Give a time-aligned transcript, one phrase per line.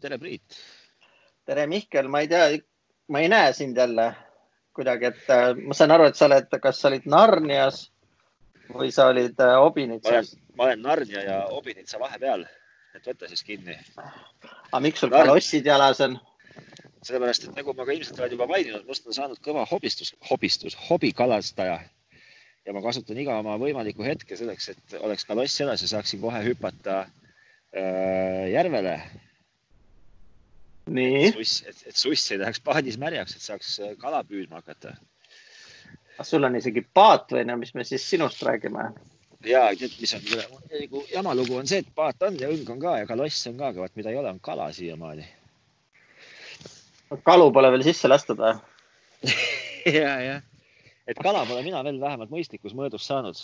[0.00, 0.58] tere, Priit.
[1.46, 2.58] tere, Mihkel, ma ei tea,
[3.08, 4.12] ma ei näe sind jälle
[4.76, 7.84] kuidagi, et äh, ma saan aru, et sa oled, kas sa olid Narnias
[8.72, 10.34] või sa olid äh, Obinitsas?
[10.56, 12.46] ma olen Narnia ja Obinitsa vahepeal,
[12.96, 13.76] et võta siis kinni.
[13.98, 16.18] aga miks sul kalossid jalas on?
[17.02, 20.76] sellepärast, et nagu ma ka ilmselt olen juba maininud, must on saanud kõva hobistus, hobistus,
[20.88, 21.80] hobikalastaja
[22.66, 26.42] ja ma kasutan iga oma võimalikku hetke selleks, et oleks kaloss jalas ja saaksin kohe
[26.46, 29.00] hüpata äh, järvele.
[30.86, 34.96] Et suss, et, et suss ei läheks paadis märjaks, et saaks äh, kala püüdma hakata.
[36.22, 38.92] sul on isegi paat või no mis me siis sinust räägime?
[39.46, 40.28] ja tead, mis on
[40.70, 43.58] nagu jama lugu on see, et paat on ja õng on ka ja kaloss on
[43.58, 45.26] ka, aga vot mida ei ole, on kala siiamaani.
[47.24, 48.54] kalu pole veel sisse lastud või
[49.98, 50.40] ja, jah
[51.06, 53.38] et kala pole mina veel vähemalt mõistlikus mõõdus saanud.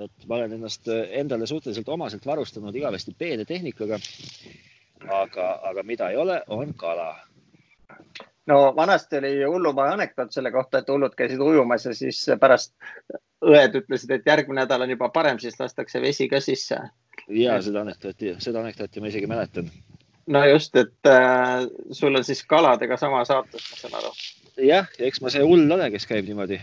[0.00, 3.98] et ma olen ennast äh, endale suhteliselt omaselt varustanud igavesti peene tehnikaga.
[5.08, 7.16] Aga, aga mida ei ole, on kala.
[8.46, 12.74] no vanasti oli hullumaja anekdoot selle kohta, et hullud käisid ujumas ja siis pärast
[13.44, 16.80] õed ütlesid, et järgmine nädal on juba parem, siis lastakse vesi ka sisse.
[17.28, 19.70] ja seda anekdooti, seda anekdooti ma isegi mäletan.
[20.26, 24.12] no just, et äh, sul on siis kaladega sama saatus, ma saan aru.
[24.66, 26.60] jah, eks ma see hull ole, kes käib niimoodi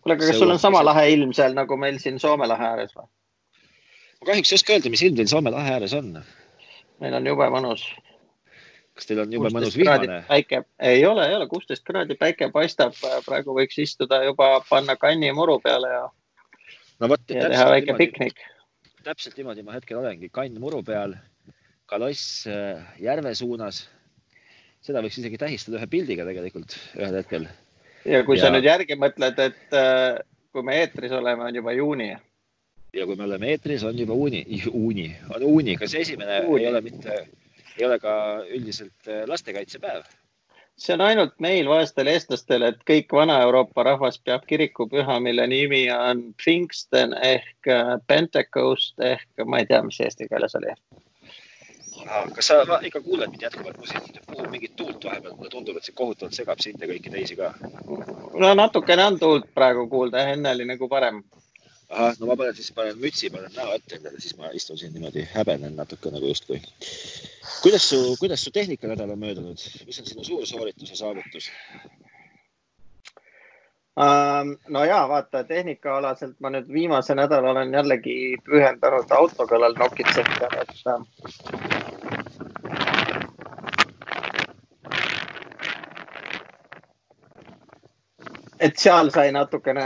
[0.00, 2.94] kuule, aga kas sul on sama lahe ilm seal nagu meil siin Soome lahe ääres
[2.96, 3.06] või?
[4.20, 6.14] ma kahjuks ei oska öelda, mis ilm teil Soome lahe ääres on.
[7.00, 7.84] Meil on jube mõnus.
[8.96, 10.22] kas teil on jube mõnus vihmane?
[10.28, 10.62] päike,
[10.92, 15.58] ei ole, ei ole, kuusteist kraadi, päike paistab, praegu võiks istuda juba, panna kanni muru
[15.64, 16.02] peale ja
[17.00, 18.44] no vot, ja teha väike piknik.
[19.04, 21.16] täpselt niimoodi ma hetkel olengi, kann muru peal,
[21.90, 23.88] kaloss äh, järve suunas.
[24.80, 27.48] seda võiks isegi tähistada ühe pildiga tegelikult ühel hetkel
[28.04, 28.46] ja kui ja...
[28.46, 30.20] sa nüüd järgi mõtled, et äh,
[30.52, 32.10] kui me eetris oleme, on juba juuni.
[32.94, 34.44] Ja kui me oleme eetris, on juba uuni,
[34.84, 36.64] uuni, on uuni, kas esimene uuni.
[36.64, 37.20] ei ole mitte,
[37.78, 38.14] ei ole ka
[38.48, 40.08] üldiselt äh, lastekaitsepäev?
[40.80, 46.22] see on ainult meil, vaestel eestlastel, et kõik Vana-Euroopa rahvas peab kirikupüha, mille nimi on
[46.40, 50.72] Pfingsten ehk äh, Pentecost ehk ma ei tea, mis eesti keeles oli
[52.34, 55.96] kas sa ikka kuuled mind jätkuvalt, siin puhub mingit tuult vahepeal, mulle tundub, et see
[55.96, 57.52] kohutavalt segab sind ja kõiki teisi ka.
[58.34, 61.22] no natukene on tuult praegu kuulda, enne oli nagu parem.
[61.90, 64.92] Ahah, no ma panen siis, panen mütsi, panen näo ette endale, siis ma istun siin
[64.94, 66.60] niimoodi, häbenen natuke nagu justkui.
[67.62, 71.50] kuidas su, kuidas su tehnikanädal on möödunud, mis on sinu suur sooritus ja saavutus?
[74.68, 80.70] no ja vaata, tehnikaalaselt ma nüüd viimase nädala olen jällegi pühendanud auto kallal nokitsemisele, et
[88.60, 89.84] et seal sai natukene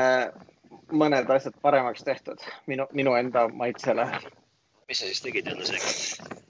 [0.94, 4.06] mõned asjad paremaks tehtud minu, minu enda maitsele.
[4.88, 6.42] mis sa siis tegid jälle seekord?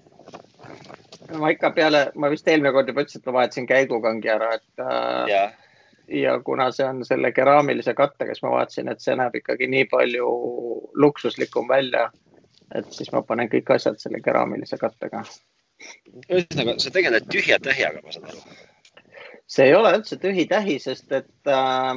[1.38, 4.82] ma ikka peale, ma vist eelmine kord juba ütlesin, et ma vahetasin käigukangi ära, et
[4.82, 5.44] äh, ja.
[6.20, 9.88] ja kuna see on selle keraamilise kattega, siis ma vaatasin, et see näeb ikkagi nii
[9.92, 10.28] palju
[11.06, 12.10] luksuslikum välja.
[12.74, 15.24] et siis ma panen kõik asjad selle keraamilise kattega.
[16.30, 18.40] ühesõnaga, sa tegeled tühja tähjaga, ma saan aru
[19.46, 21.92] see ei ole üldse tühi-tähi, sest et äh,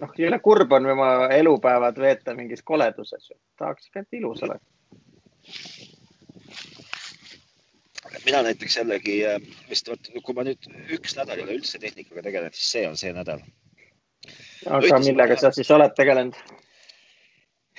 [0.00, 3.32] noh, jõle kurb on oma elupäevad veeta mingis koleduses.
[3.58, 4.64] tahaks ikka, et ilus oleks.
[8.24, 9.40] mina näiteks jällegi äh,
[9.70, 13.44] vist, vot kui ma nüüd üks nädal üleüldse tehnikaga tegelen, siis see on see nädal.
[14.66, 16.36] aga millega sa siis oled tegelenud?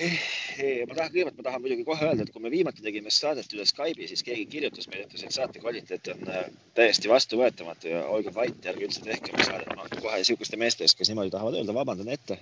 [0.02, 3.66] Ma tahan, kõigepealt ma tahan muidugi kohe öelda, et kui me viimati tegime saadet üle
[3.70, 6.46] Skype'i, siis keegi kirjutas meile, ütles, et saate kvaliteet on äh,
[6.78, 9.74] täiesti vastuvõetamatu ja olge vait, ärge üldse tehke saadet.
[9.78, 12.40] ma kohe niisuguste meeste eest, kes niimoodi tahavad öelda, vabandan ette.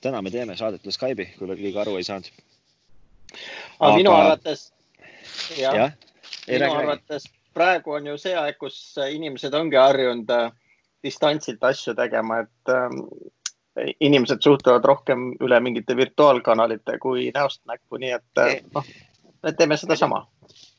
[0.00, 2.32] täna me teeme saadet üle Skype'i, kui veel keegi aru ei saanud.
[3.78, 4.66] aga minu arvates,
[5.58, 5.92] jah ja,,
[6.48, 10.50] minu arvates praegu on ju see aeg, kus inimesed ongi harjunud äh,
[11.04, 13.00] distantsilt asju tegema, et ähm,
[13.76, 18.86] inimesed suhtlevad rohkem üle mingite virtuaalkanalite kui näost näkku, nii et eh, noh,
[19.42, 20.26] me teeme sedasama.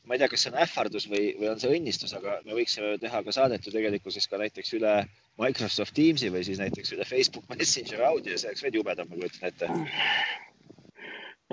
[0.04, 2.98] ma ei tea, kas see on ähvardus või, või on see õnnistus, aga me võiksime
[3.00, 4.92] teha ka saadet ju tegelikkuses ka näiteks üle
[5.40, 9.48] Microsoft Teamsi või siis näiteks üle Facebook Messenger audio, see oleks veel jubedam, ma kujutan
[9.48, 9.70] ette.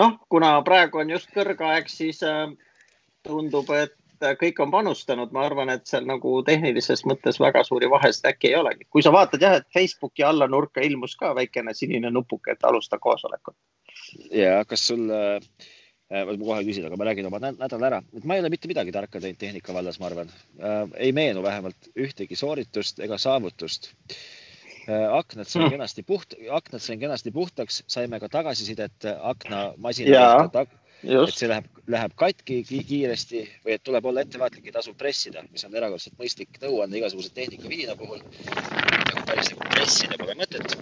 [0.04, 2.52] noh, kuna praegu on just kõrgaeg, siis äh,
[3.24, 3.96] tundub, et
[4.42, 8.56] kõik on panustanud, ma arvan, et seal nagu tehnilises mõttes väga suuri vahesid äkki ei
[8.60, 8.88] olegi.
[8.90, 13.00] kui sa vaatad jah, et Facebooki alla nurka ilmus ka väikene sinine nupuke, et alusta
[13.00, 13.56] koosolekut.
[14.32, 15.40] ja kas sul äh,,
[16.12, 18.94] ma kohe küsin, aga ma räägin oma nädala ära, et ma ei ole mitte midagi
[18.96, 20.30] tarka teinud tehnika vallas, ma arvan
[20.60, 20.86] äh,.
[20.98, 23.92] ei meenu vähemalt ühtegi sooritust ega saavutust
[24.88, 25.78] äh, aknad sain hmm.
[25.78, 30.54] kenasti puht, aknad sain kenasti puhtaks, saime ka tagasisidet aknamasina
[31.04, 35.66] et see läheb, läheb katki kiiresti või et tuleb olla ettevaatlik, ei tasu pressida, mis
[35.66, 38.22] on erakordselt mõistlik nõuanne igasuguse tehnika puhul.
[38.22, 40.78] nagu päris nagu pressida pole mõtet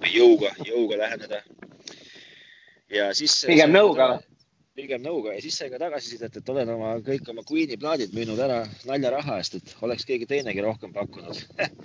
[0.00, 1.42] või jõuga, jõuga läheneda.
[2.90, 3.44] ja siis.
[3.46, 4.28] pigem nõuga või?
[4.74, 8.40] pigem nõuga ja siis sai ka tagasisidet, et olen oma kõik oma Queen'i plaadid müünud
[8.40, 11.42] ära naljaraha eest, et oleks keegi teinegi rohkem pakkunud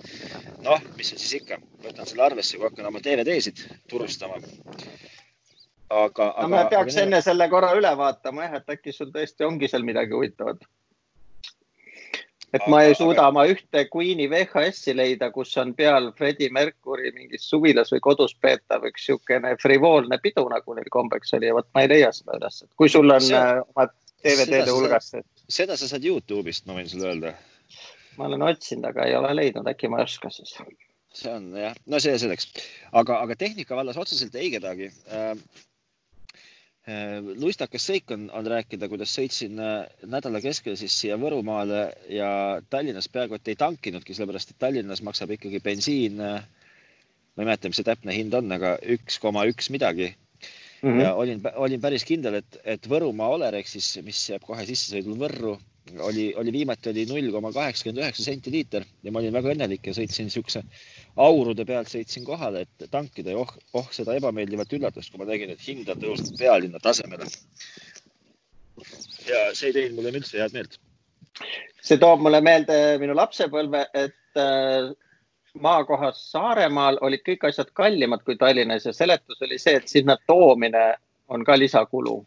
[0.66, 3.60] noh, mis on siis ikka, võtan selle arvesse, kui hakkan oma DVD-sid
[3.92, 4.40] turustama.
[5.90, 6.42] Aga, aga.
[6.42, 7.06] no me peaks aga...
[7.06, 10.64] enne selle korra üle vaatama jah, et äkki sul tõesti ongi seal midagi huvitavat
[12.52, 13.28] et aga, ma ei suuda aga...
[13.32, 18.86] oma ühte Queen'i VHS-i leida, kus on peal Freddie Mercury mingis suvilas või kodus peetav
[18.88, 22.62] üks niisugune frivoolne pidu, nagu neil kombeks oli ja vot ma ei leia seda üles,
[22.64, 23.38] et kui sul on see...
[23.38, 23.88] Äh, oma
[24.24, 25.12] DVD-de hulgas.
[25.46, 27.36] seda sa saad Youtube'ist, ma võin sulle öelda.
[28.18, 30.56] ma olen otsinud, aga ei ole leidnud, äkki ma ei oska siis.
[31.14, 32.48] see on jah, no see selleks,
[32.92, 35.36] aga, aga tehnika vallas otseselt ei kedagi Äh,
[37.36, 41.82] luistakas seik on, on rääkida, kuidas sõitsin äh, nädala keskel siis siia Võrumaale
[42.12, 42.30] ja
[42.70, 46.20] Tallinnas peaaegu et ei tankinudki, sellepärast et Tallinnas maksab ikkagi bensiin.
[46.20, 46.46] Äh,
[47.36, 50.88] ma ei mäleta, mis see täpne hind on, aga üks koma üks midagi mm.
[50.88, 51.02] -hmm.
[51.02, 55.58] ja olin, olin päris kindel, et, et Võrumaa Olerex siis, mis jääb kohe sissesõidul Võrru,
[56.00, 59.88] oli, oli viimati oli null koma kaheksakümmend üheksa senti liiter ja ma olin väga õnnelik
[59.90, 60.62] ja sõitsin siukse
[61.16, 65.54] aurude pealt sõitsin kohale, et tankida ja oh, oh seda ebameeldivat üllatust, kui ma nägin,
[65.54, 67.26] et hind on tõusnud pealinna tasemele.
[69.28, 70.78] ja see ei teinud mulle üldse head meelt.
[71.82, 74.92] see toob mulle meelde minu lapsepõlve, et äh,
[75.60, 80.94] maakohas Saaremaal olid kõik asjad kallimad kui Tallinnas ja seletus oli see, et sinna toomine
[81.28, 82.24] on ka lisakulu.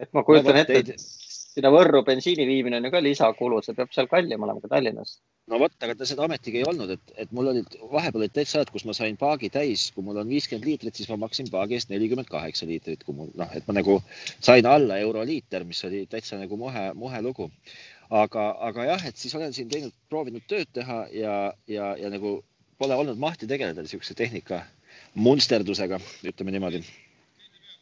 [0.00, 1.25] et ma kujutan no, ette, et
[1.56, 5.16] sinna Võrru bensiini viimine on ju ka lisakulu, see peab seal kallim olema kui Tallinnas.
[5.50, 8.60] no vot, aga ta seda ometigi ei olnud, et, et mul olid vahepeal olid täitsa
[8.60, 11.78] ajad, kus ma sain paagi täis, kui mul on viiskümmend liitrit, siis ma maksin paagi
[11.78, 14.00] eest nelikümmend kaheksa liitrit, kui mul noh, et ma nagu
[14.34, 17.48] sain alla euro liiter, mis oli täitsa nagu muhe, muhe lugu.
[18.10, 21.34] aga, aga jah, et siis olen siin teinud, proovinud tööd teha ja,
[21.66, 22.38] ja, ja nagu
[22.78, 24.60] pole olnud mahti tegeleda niisuguse tehnika
[25.14, 25.98] munsterdusega,
[26.28, 26.84] ütleme niimoodi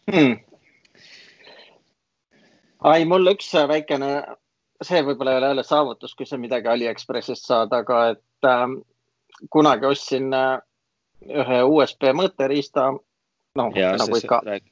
[0.09, 0.54] hmm
[2.85, 4.11] ai, mul üks väikene,
[4.85, 8.67] see võib-olla ei ole jälle saavutus, kui sa midagi Aliekspressist saad, aga et äh,
[9.51, 10.59] kunagi ostsin äh,
[11.25, 12.91] ühe USB mõõteriista,
[13.59, 14.69] noh nagu ikka rääk...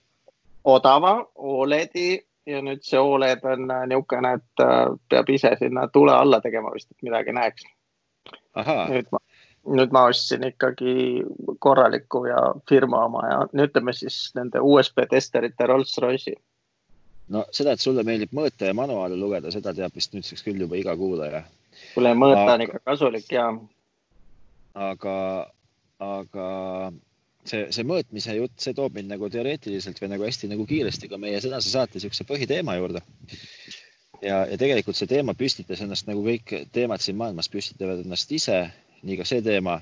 [0.64, 6.14] odava Oledi ja nüüd see Oled on äh, niisugune, et äh, peab ise sinna tule
[6.14, 7.66] alla tegema vist, et midagi näeks.
[8.92, 9.18] nüüd ma,
[9.78, 11.22] nüüd ma ostsin ikkagi
[11.62, 16.36] korraliku ja firma oma ja ütleme siis nende USB testerite Rolls-Royce'i
[17.32, 20.78] no seda, et sulle meeldib mõõta ja manuaale lugeda, seda teab vist nüüdseks küll juba
[20.78, 21.44] iga kuulaja.
[21.94, 23.46] kuule, mõõta aga, on ikka kasulik ja.
[24.88, 25.16] aga,
[26.06, 26.48] aga
[27.48, 31.20] see, see mõõtmise jutt, see toob mind nagu teoreetiliselt või nagu hästi nagu kiiresti ka
[31.20, 33.04] meie tänase saate niisuguse põhiteema juurde.
[34.20, 38.66] ja, ja tegelikult see teema püstitas ennast nagu kõik teemad siin maailmas püstitavad ennast ise,
[39.02, 39.80] nii ka see teema.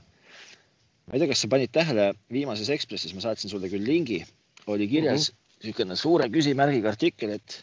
[1.06, 4.24] ma ei tea, kas sa panid tähele, viimases Ekspressis ma saatsin sulle küll lingi,
[4.66, 7.56] oli kirjas mm -hmm niisugune suure küsimärgiga artikkel, et,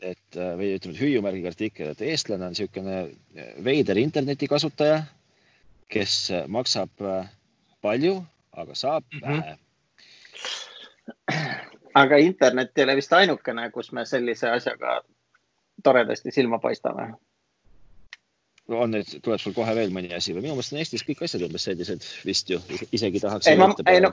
[0.00, 2.98] et või ütleme, hüüumärgiga artikkel, et eestlane on niisugune
[3.64, 5.02] veider internetikasutaja,
[5.92, 6.16] kes
[6.52, 6.90] maksab
[7.84, 8.18] palju,
[8.52, 9.42] aga saab mm -hmm.
[9.42, 9.56] vähe.
[11.94, 15.00] aga internet ei ole vist ainukene, kus me sellise asjaga
[15.82, 17.14] toredasti silma paistame
[18.74, 21.44] on nüüd, tuleb sul kohe veel mõni asi või minu meelest on Eestis kõik asjad
[21.46, 22.58] umbes sellised vist ju,
[22.92, 23.46] isegi tahaks.
[23.46, 24.10] ei, ma, ei no,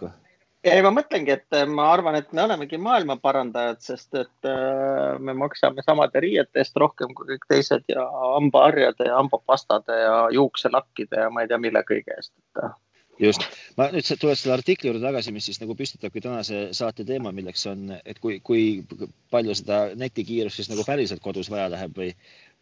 [0.63, 5.19] ei, ma mõtlengi, et äh, ma arvan, et me olemegi maailma parandajad, sest et äh,
[5.19, 11.25] me maksame samade riiete eest rohkem kui kõik teised ja hambaharjade ja hambapastade ja juukselakkide
[11.25, 12.75] ja ma ei tea, mille kõige eest, äh.
[13.19, 13.45] just,
[13.77, 17.65] ma nüüd tulen selle artikli juurde tagasi, mis siis nagu püstitabki tänase saate teema, milleks
[17.71, 19.01] on, et kui, kui
[19.35, 22.13] palju seda netikiirust siis nagu päriselt kodus vaja läheb või,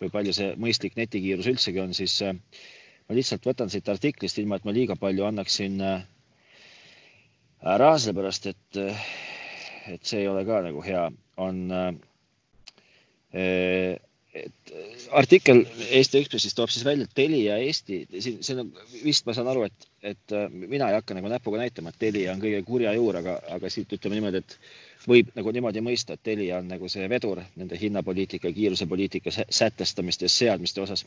[0.01, 4.65] või palju see mõistlik netikiirus üldsegi on, siis ma lihtsalt võtan siit artiklist, ilma et
[4.65, 6.01] ma liiga palju annaksin äh,
[7.61, 8.79] ära, sellepärast et,
[9.93, 11.03] et see ei ole ka nagu hea,
[11.41, 11.91] on äh,
[14.33, 14.71] et
[15.19, 15.59] artikkel
[15.91, 18.69] Eesti Ekspressis toob siis välja, Telia Eesti, siin, siin on
[19.03, 22.31] vist ma saan aru, et, et äh, mina ei hakka nagu näpuga näitama, et Telia
[22.35, 24.55] on kõige kurja juur, aga, aga siit ütleme niimoodi, et
[25.11, 30.83] võib nagu niimoodi mõista, et Telia on nagu see vedur nende hinnapoliitika, kiirusepoliitika sätestamiste seadmiste
[30.85, 31.05] osas.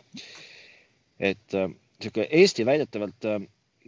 [1.18, 3.40] et niisugune äh, Eesti väidetavalt äh,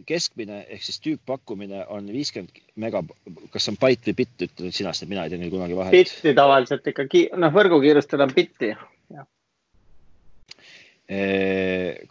[0.05, 3.01] keskmine ehk siis tüüppakkumine on viiskümmend mega,
[3.53, 5.95] kas on byte või bitt, ütle sina, sest mina ei tea neil kunagi vahet.
[5.95, 8.73] bitti tavaliselt ikkagi, noh, võrgukiirustel on bitti.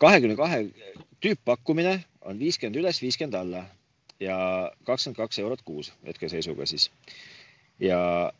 [0.00, 0.62] kahekümne kahe
[1.20, 3.66] tüüppakkumine on viiskümmend üles, viiskümmend alla
[4.20, 4.38] ja
[4.88, 6.90] kakskümmend kaks eurot kuus hetkeseisuga siis.
[7.80, 8.32] ja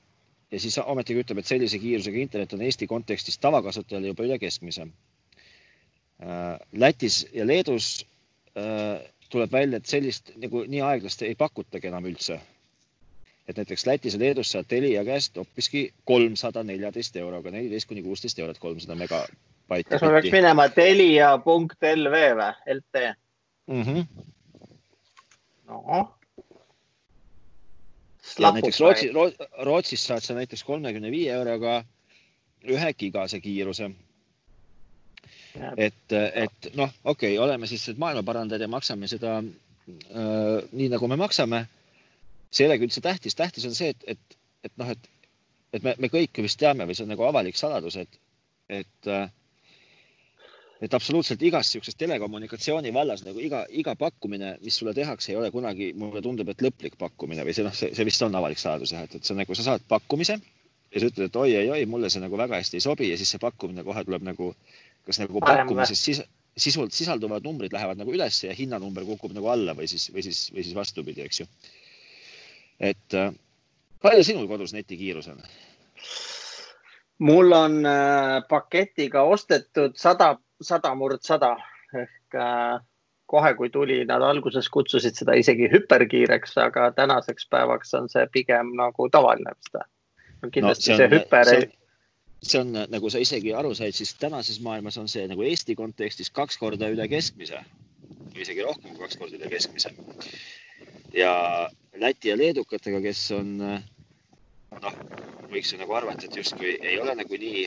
[0.51, 4.87] ja siis ometigi ütleb, et sellise kiirusega internet on Eesti kontekstis tavakasutajale juba üle keskmise.
[6.73, 8.07] Lätis ja Leedus
[9.37, 12.41] tuleb välja, et sellist nagu nii aeglast ei pakutagi enam üldse.
[13.47, 18.39] et näiteks Lätis ja Leedus saad Telia käest hoopiski kolmsada neljateist euroga, neliteist kuni kuusteist
[18.43, 19.91] eurot, kolmsada megabaiti.
[19.91, 23.05] kas ma peaks minema telia.lv või, LT
[23.67, 23.83] mm?
[23.83, 24.07] -hmm.
[25.69, 26.11] noh.
[28.41, 29.13] näiteks Rootsi,
[29.63, 31.85] Rootsis saad sa näiteks kolmekümne viie euroga
[32.67, 33.91] ühe gigase kiiruse
[35.77, 41.19] et, et noh, okei okay,, oleme siis maailmaparandajad ja maksame seda äh, nii, nagu me
[41.21, 41.67] maksame.
[42.51, 45.09] see ei olegi üldse tähtis, tähtis on see, et, et, et noh, et,
[45.75, 48.21] et me, me kõik vist teame või see on nagu avalik saladus, et,
[48.69, 49.27] et äh,
[50.83, 55.51] et absoluutselt igas niisuguses telekommunikatsiooni vallas nagu iga, iga pakkumine, mis sulle tehakse, ei ole
[55.55, 59.07] kunagi, mulle tundub, et lõplik pakkumine või see noh, see, vist on avalik saladus jah,
[59.09, 62.23] et, et see on nagu sa saad pakkumise ja sa ütled, et oi-oi-oi, mulle see
[62.23, 64.53] nagu väga hästi ei sobi ja siis see pakkumine kohe tuleb nagu
[65.07, 66.23] kas nagu pakkumises sis,
[66.57, 70.47] sisult sisalduvad numbrid lähevad nagu üles ja hinnanumber kukub nagu alla või siis, või siis,
[70.55, 71.47] või siis vastupidi, eks ju.
[72.81, 73.31] et äh,
[74.03, 75.41] palju sinul kodus netikiirus on?
[77.19, 81.55] mul on äh, paketiga ostetud sada, sada murd sada
[81.95, 82.77] ehk äh,
[83.27, 88.71] kohe, kui tuli, nad alguses kutsusid seda isegi hüperkiireks, aga tänaseks päevaks on see pigem
[88.79, 89.81] nagu tavaline vist.
[90.53, 91.71] kindlasti no, see, on, see hüper see,
[92.51, 96.31] see on nagu sa isegi aru said, siis tänases maailmas on see nagu Eesti kontekstis
[96.35, 97.63] kaks korda üle keskmise,
[98.37, 99.93] isegi rohkem kui kaks korda üle keskmise.
[101.15, 101.33] ja
[101.97, 104.97] Läti ja leedukatega, kes on noh,
[105.49, 107.67] võiks ju nagu arvata, et justkui ei ole nagu nii,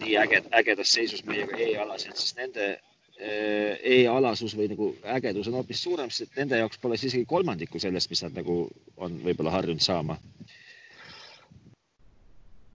[0.00, 5.82] nii äge, ägedas seisus meiega e-alasid, siis nende eh, e-alasus või nagu ägedus on hoopis
[5.84, 8.62] suurem, sest nende jaoks pole siis isegi kolmandikku sellest, mis nad nagu
[8.96, 10.16] on võib-olla harjunud saama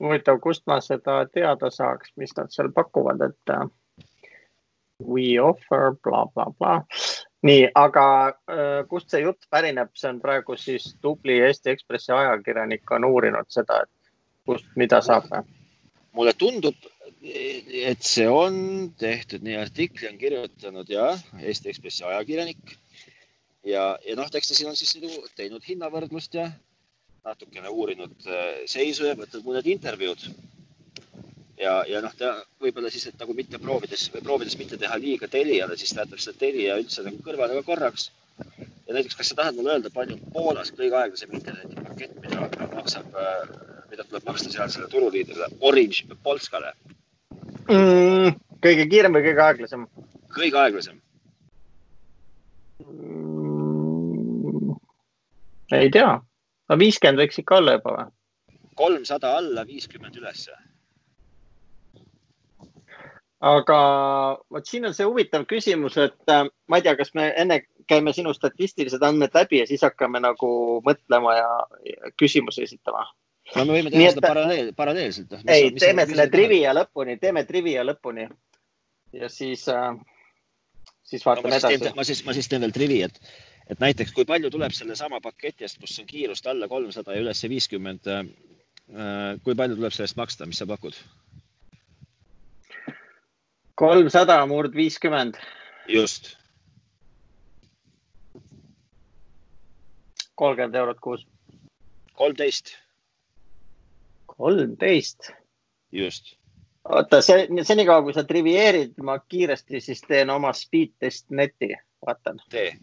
[0.01, 3.67] huvitav, kust ma seda teada saaks, mis nad seal pakuvad, et uh,
[5.05, 7.07] we offer blablabla bla, bla.
[7.47, 12.97] nii, aga uh, kust see jutt pärineb, see on praegu siis tubli Eesti Ekspressi ajakirjanik
[12.97, 14.13] on uurinud seda, et
[14.45, 15.45] kust, mida saab või?
[16.11, 16.75] mulle tundub,
[17.21, 18.55] et see on
[18.99, 22.75] tehtud, nii artikli on kirjutanud ja Eesti Ekspressi ajakirjanik
[23.63, 24.97] ja, ja noh, eks ta siin on siis
[25.37, 26.49] teinud hinnavõrdlust ja
[27.25, 30.25] natukene uurinud äh, seisu ja võtnud mõned intervjuud.
[31.61, 35.29] ja, ja noh, ta võib-olla siis, et nagu mitte proovides või proovides mitte teha liiga
[35.29, 38.09] Teliale, siis ta jätab seda Telia üldse nagu kõrvale ka korraks.
[38.87, 43.45] ja näiteks, kas sa tahad mulle öelda, palju Poolas kõige aeglasem internetipakett, mida maksab, äh,
[43.91, 46.73] mida tuleb maksta sealsele turuliidrile, Orange Polskale
[47.69, 48.33] mm,?
[48.65, 49.85] kõige kiirem või kõige aeglasem?
[50.33, 50.97] kõige aeglasem
[52.81, 54.73] mm,.
[55.77, 56.17] ei tea
[56.71, 58.09] no viiskümmend võiks ikka olla juba või?
[58.81, 60.55] kolmsada alla, viiskümmend ülesse.
[63.51, 63.77] aga
[64.53, 68.13] vot siin on see huvitav küsimus, et äh, ma ei tea, kas me enne käime
[68.13, 70.51] sinu statistilised andmed läbi ja siis hakkame nagu
[70.85, 71.49] mõtlema ja,
[71.89, 73.07] ja küsimusi esitama.
[73.55, 75.35] no me võime teha Nii, seda paralleel, paralleelselt.
[75.47, 78.29] ei, teeme selle trivia lõpuni, teeme trivia lõpuni
[79.17, 79.95] ja siis äh,,
[81.03, 81.95] siis vaatame no, edasi.
[81.97, 83.19] ma siis, ma siis teen veel trivi, et
[83.69, 87.43] et näiteks kui palju tuleb sellesama paketi eest, kus on kiirust alla kolmsada ja üles
[87.53, 88.25] viiskümmend, äh,
[89.45, 90.97] kui palju tuleb sellest maksta, mis sa pakud?
[93.81, 95.39] kolmsada murd viiskümmend.
[95.87, 96.35] just.
[100.35, 101.25] kolmkümmend eurot kuus.
[102.13, 102.75] kolmteist.
[104.25, 105.31] kolmteist?
[105.91, 106.35] just
[106.89, 111.75] oota, see, senikaua kui sa trivieerid, ma kiiresti siis teen oma speed test neti,
[112.05, 112.41] vaatan.
[112.49, 112.73] tee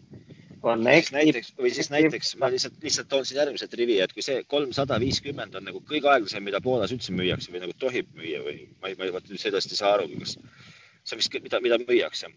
[0.61, 1.11] Connect.
[1.15, 4.97] näiteks või siis näiteks ma lihtsalt, lihtsalt toon siin järgmise rivi, et kui see kolmsada
[4.99, 8.91] viiskümmend on nagu kõige aeglasem, mida Poolas üldse müüakse või nagu tohib müüa või ma
[8.91, 12.31] ei, ma ei vaata sellest ei saa aru, kas see on vist, mida, mida müüakse,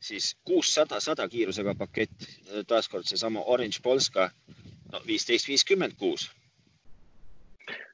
[0.00, 2.28] siis kuussada, sada kiirusega pakett,
[2.66, 4.30] taaskord seesama Orange Polska,
[4.92, 6.30] no viisteist, viiskümmend kuus.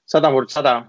[0.06, 0.84] sada murd sada.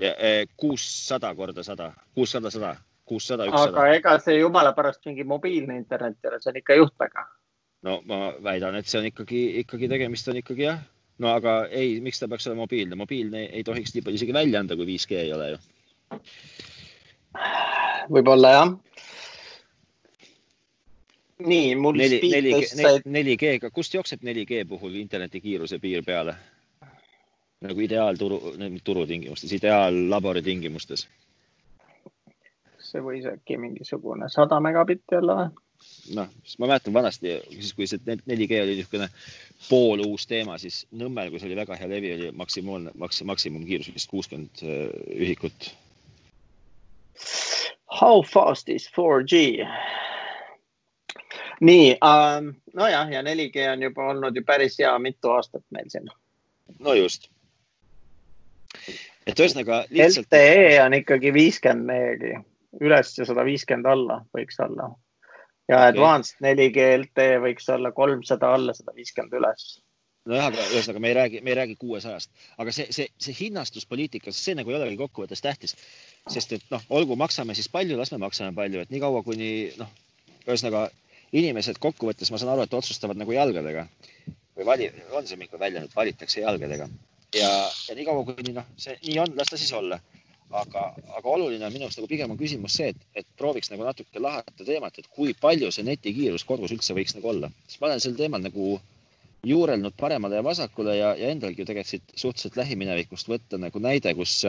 [0.00, 3.78] Eh, kuussada korda sada, kuussada, sada, kuussada, ükssada.
[3.78, 7.26] aga ega see jumala pärast mingi mobiilne internet ei ole, see on ikka juhtmega
[7.86, 10.82] no ma väidan, et see on ikkagi, ikkagi tegemist on ikkagi jah.
[11.20, 14.60] no aga ei, miks ta peaks olema mobiilne, mobiilne ei tohiks nii palju isegi välja
[14.60, 15.58] anda, kui 5G ei ole ju.
[18.16, 18.74] võib-olla jah.
[21.46, 22.00] nii, mul.
[22.00, 26.36] neli, neli, neli, 4G-ga, kust jookseb 4G puhul internetikiiruse piir peale?
[27.60, 28.38] nagu ideaalturu,
[28.84, 31.08] turutingimustes, ideaallabori tingimustes.
[32.90, 35.50] see võis äkki mingisugune sada megabitti olla või?
[36.14, 39.08] Noh, ma mäletan vanasti, siis kui see 4G oli niisugune
[39.68, 44.10] pooluus teema, siis Nõmmel, kui see oli väga hea levi, oli maksimaalne, maks-, maksimumkiirus vist
[44.10, 45.72] kuuskümmend äh, ühikut.
[48.00, 49.66] How fast is 4G?
[51.60, 56.08] nii ähm,, nojah, ja 4G on juba olnud ju päris hea mitu aastat meil siin.
[56.78, 57.28] no just.
[59.26, 60.26] et ühesõnaga lihtsalt.
[60.32, 62.32] LTE on ikkagi viiskümmend mehegi
[62.80, 64.88] üles ja sada viiskümmend alla võiks olla.
[65.70, 65.92] Ja okay.
[65.92, 69.70] Advanced 4G LTE võiks olla kolmsada alla, sada viiskümmend üles.
[70.28, 74.34] Nojah, aga ühesõnaga me ei räägi, me ei räägi kuuesajast, aga see, see, see hinnastuspoliitika,
[74.36, 75.72] see nagu ei olegi kokkuvõttes tähtis,
[76.28, 79.88] sest et noh, olgu, maksame siis palju, las me maksame palju, et niikaua kuni noh,
[80.44, 80.90] ühesõnaga
[81.32, 83.86] inimesed kokkuvõttes, ma saan aru, et otsustavad nagu jalgadega.
[84.58, 86.90] Või vali, on see ikka väljend, et valitakse jalgadega.
[87.38, 87.50] Ja,
[87.88, 90.02] ja niikaua kuni noh, see nii on, las ta siis olla.
[90.50, 90.84] Aga,
[91.16, 94.22] aga oluline on minu arust nagu pigem on küsimus see, et, et prooviks nagu natuke
[94.22, 98.02] lahata teemat, et kui palju see netikiirus kodus üldse võiks nagu olla, sest ma olen
[98.02, 98.72] sel teemal nagu
[99.46, 104.12] juurelnud paremale ja vasakule ja, ja endalgi ju tegelikult siit suhteliselt lähiminevikust võtta nagu näide,
[104.18, 104.42] kus,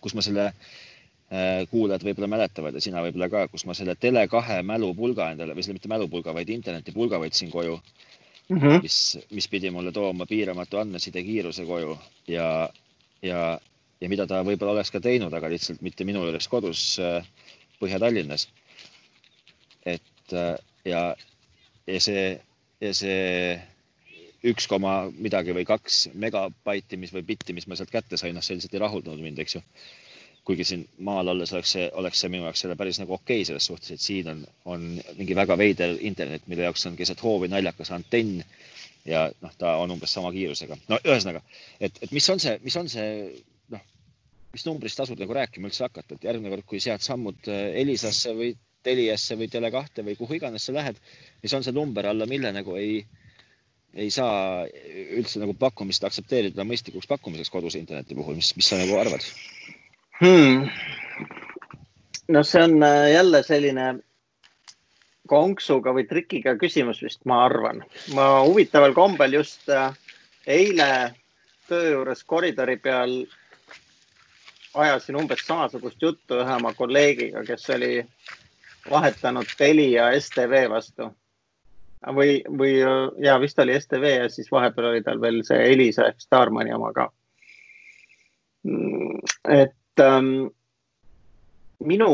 [0.00, 4.62] kus ma selle äh, kuulajad võib-olla mäletavad ja sina võib-olla ka, kus ma selle Tele2
[4.68, 8.80] mälupulga endale või selle mitte mälupulga, vaid internetipulga võtsin koju mm, -hmm.
[8.86, 11.98] mis, mis pidi mulle tooma piiramatu andmeside kiiruse koju
[12.32, 12.48] ja,
[13.22, 13.58] ja,
[14.02, 17.22] ja mida ta võib-olla oleks ka teinud, aga lihtsalt mitte minu juures kodus äh,
[17.80, 18.48] Põhja-Tallinnas.
[19.86, 21.02] et äh, ja,
[21.86, 22.26] ja see,
[22.82, 23.58] ja see
[24.42, 28.42] üks koma midagi või kaks megabaiti, mis või bitti, mis ma sealt kätte sain, noh,
[28.42, 29.62] see lihtsalt ei rahuldanud mind, eks ju
[30.42, 33.46] kuigi siin maal olles oleks see, oleks see minu jaoks selle päris nagu okei okay
[33.46, 34.40] selles suhtes, et siin on,
[34.74, 38.42] on mingi väga veider internet, mille jaoks on keset hoovi naljakas antenn
[39.06, 40.80] ja noh, ta on umbes sama kiirusega.
[40.90, 41.44] no ühesõnaga,
[41.78, 43.06] et, et mis on see, mis on see
[44.52, 48.34] mis numbrist tasub nagu rääkima üldse hakata, et järgmine kord, kui sead sammud äh, Elisasse
[48.36, 50.98] või Teliasse või Tele2 või kuhu iganes sa lähed,
[51.42, 53.02] mis on see number alla, mille nagu ei,
[53.94, 54.64] ei saa
[55.18, 59.26] üldse nagu pakkumist aktsepteerida mõistlikuks pakkumiseks koduse interneti puhul, mis, mis sa nagu arvad?
[60.20, 60.66] hmm.?
[62.34, 63.92] no see on äh, jälle selline
[65.30, 67.84] konksuga või trikiga küsimus vist, ma arvan.
[68.16, 69.94] ma huvitaval kombel just äh,
[70.46, 71.14] eile
[71.68, 73.22] töö juures koridori peal
[74.74, 78.06] ajasin umbes samasugust juttu ühe oma kolleegiga, kes oli
[78.90, 81.10] vahetanud Telia STV vastu.
[82.06, 82.72] või, või
[83.22, 86.92] ja vist oli STV ja siis vahepeal oli tal veel see Elisa ehk Starmani oma
[86.92, 87.10] ka.
[88.66, 90.48] Hmm, et ähm,
[91.84, 92.10] minu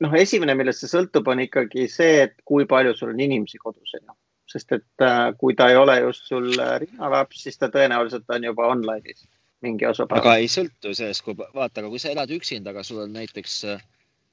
[0.00, 3.94] noh, esimene, millest see sõltub, on ikkagi see, et kui palju sul on inimesi kodus
[3.98, 4.16] on ju,
[4.50, 8.70] sest et äh, kui ta ei ole just sul rinnalaps, siis ta tõenäoliselt on juba
[8.70, 9.26] online'is
[9.64, 10.06] mingi osa.
[10.20, 13.58] aga ei sõltu sellest, kui vaata, aga kui sa elad üksinda, aga sul on näiteks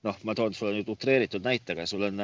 [0.08, 2.24] noh, ma toon sulle nüüd utreeritud näite, aga sul on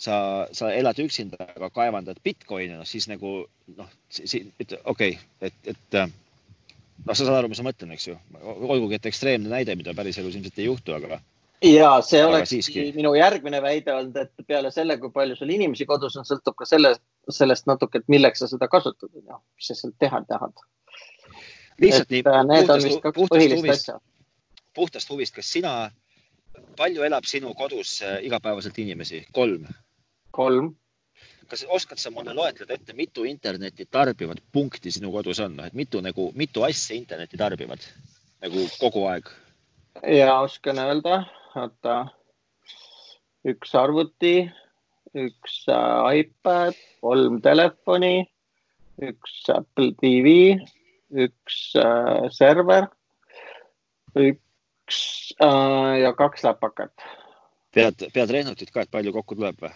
[0.00, 0.16] sa,
[0.56, 3.44] sa elad üksinda, aga kaevandad Bitcoini, noh siis nagu
[3.76, 6.00] noh, okei okay,, et, et
[7.06, 8.16] noh, sa saad aru, mis ma mõtlen, eks ju.
[8.44, 11.20] olgugi, et ekstreemne näide, mida päriselus ilmselt ei juhtu, aga.
[11.66, 12.54] ja see oleks
[12.96, 16.68] minu järgmine väide olnud, et peale selle, kui palju sul inimesi kodus on, sõltub ka
[16.68, 16.94] selle,
[17.28, 20.66] sellest natuke, et milleks sa seda kasutad, mis sa sealt teha tahad.
[21.80, 22.22] Lihtsalt nii.
[22.26, 24.00] Äh, need on vist kaks põhilist asja.
[24.74, 25.74] puhtast huvist, kas sina,
[26.78, 29.24] palju elab sinu kodus äh, igapäevaselt inimesi?
[29.32, 29.66] kolm?
[30.30, 30.74] kolm
[31.50, 36.00] kas oskad sa mulle loetleda ette, mitu internetti tarbivat punkti sinu kodus on, et mitu
[36.00, 37.82] nagu, mitu asja internetti tarbivad
[38.44, 39.30] nagu kogu aeg?
[40.06, 41.24] ja oskan öelda,
[41.58, 41.96] oota,
[43.50, 44.34] üks arvuti,
[45.18, 48.22] üks äh, iPad, kolm telefoni,
[49.02, 50.54] üks Apple TV,
[51.10, 52.88] üks äh, server,
[54.18, 54.98] üks
[55.42, 57.06] äh, ja kaks läpakat.
[57.74, 59.72] pead, pead rehnutit ka, et palju kokku tuleb või?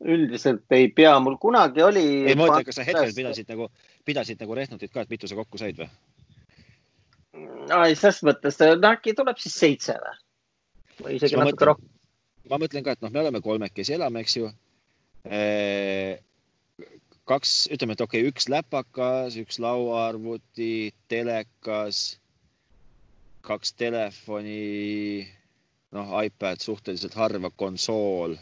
[0.00, 2.06] üldiselt ei pea, mul kunagi oli.
[2.24, 3.68] ei, ma mõtlen, kas sa hetkel pidasid nagu,
[4.08, 5.90] pidasid nagu rehnutit ka, et mitu sa kokku said või?
[7.36, 10.16] ei, selles mõttes, no äkki tuleb siis seitse või?
[11.04, 11.92] või isegi natuke rohkem.
[12.50, 14.50] ma mõtlen ka, et noh, me oleme kolmekesi, elame, eks ju.
[17.30, 22.18] Kaks, ütleme, et okei okay,, üks läpakas, üks lauaarvuti, telekas,
[23.46, 25.24] kaks telefoni,
[25.94, 28.38] noh, iPad suhteliselt harva, konsool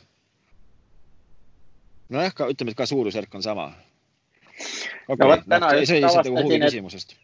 [2.12, 3.70] nojah, ka ütleme, et ka suurusjärk on sama.
[5.08, 6.58] Okay, no vot täna no, just avastasin,
[6.98, 7.14] et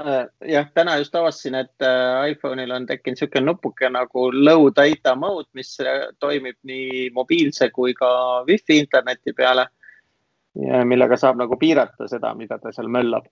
[0.00, 5.16] äh, jah, täna just avastasin, et äh, iPhone'il on tekkinud niisugune nupuke nagu low data
[5.18, 8.10] mode, mis äh, toimib nii mobiilse kui ka
[8.48, 9.66] wifi interneti peale.
[10.58, 13.26] Millega saab nagu piirata seda, mida ta seal möllab.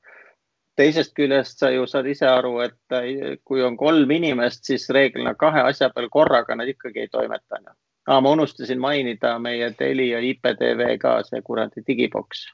[0.78, 5.64] teisest küljest sa ju saad ise aru, et kui on kolm inimest, siis reeglina kahe
[5.66, 7.58] asja peal korraga nad ikkagi ei toimeta.
[8.06, 8.20] ah,.
[8.20, 12.46] ma unustasin mainida meie Telia IPTV ka see kuradi digiboks.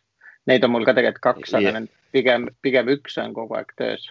[0.46, 4.06] Neid on mul ka tegelikult kaks, aga need pigem, pigem üks on kogu aeg töös.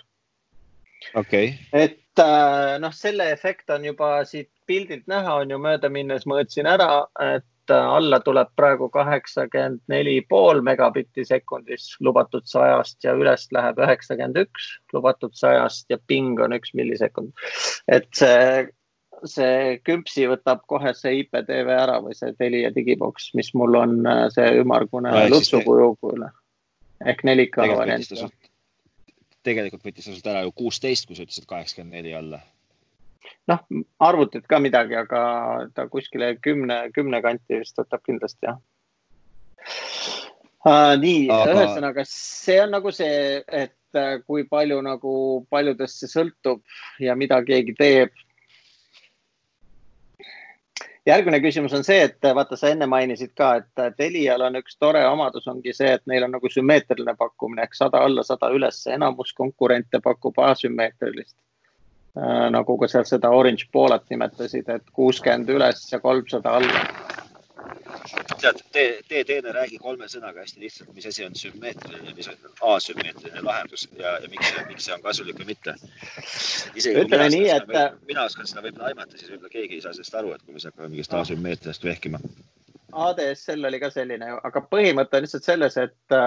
[1.15, 1.85] okei okay..
[1.85, 6.69] et äh, noh, selle efekt on juba siit pildilt näha, on ju mööda minnes mõõtsin
[6.69, 13.79] ära, et alla tuleb praegu kaheksakümmend neli pool megabitti sekundis lubatud sajast ja üles läheb
[13.79, 17.31] üheksakümmend üks lubatud sajast ja ping on üks millisekund.
[17.87, 18.67] et see
[19.29, 24.25] see küpsi võtab kohe see IPTV ära või see Telia digiboks, mis mul on äh,
[24.33, 26.31] see ümmargune no, lutsukujuga
[27.03, 28.41] ehk 4K variant.
[29.43, 32.41] tegelikult võttis ta sult ära ju kuusteist, kui sa ütlesid kaheksakümmend neli alla.
[33.51, 33.61] Noh,
[33.99, 35.21] arvutid ka midagi, aga
[35.75, 38.59] ta kuskile kümne, kümne kanti vist võtab kindlasti jah
[40.65, 40.95] uh,.
[40.99, 45.15] nii aga..., ühesõnaga see on nagu see, et äh, kui palju nagu
[45.53, 46.63] paljudest see sõltub
[47.03, 48.13] ja mida keegi teeb
[51.05, 55.03] järgmine küsimus on see, et vaata, sa enne mainisid ka, et Telial on üks tore
[55.07, 59.33] omadus ongi see, et neil on nagu sümmeetriline pakkumine ehk sada alla, sada üles, enamus
[59.35, 61.52] konkurente pakub asümmeetrilist äh,.
[62.53, 66.83] Nagu ka seal seda Orange Polat nimetasid, et kuuskümmend üles ja kolmsada alla
[68.41, 72.49] tead, tee, tee teene, räägi kolme sõnaga hästi lihtsalt, mis asi on sümmeetriline, mis on
[72.73, 75.75] asümmeetriline lahendus ja, ja miks, miks see on kasulik või mitte.
[77.03, 77.71] ütleme nii, et.
[78.09, 80.61] mina oskan seda võib-olla aimata, siis võib-olla keegi ei saa sellest aru, et kui me
[80.61, 82.21] siis hakkame mingist asümmeetriast vehkima.
[83.07, 86.17] ADSL oli ka selline, aga põhimõte on lihtsalt selles, et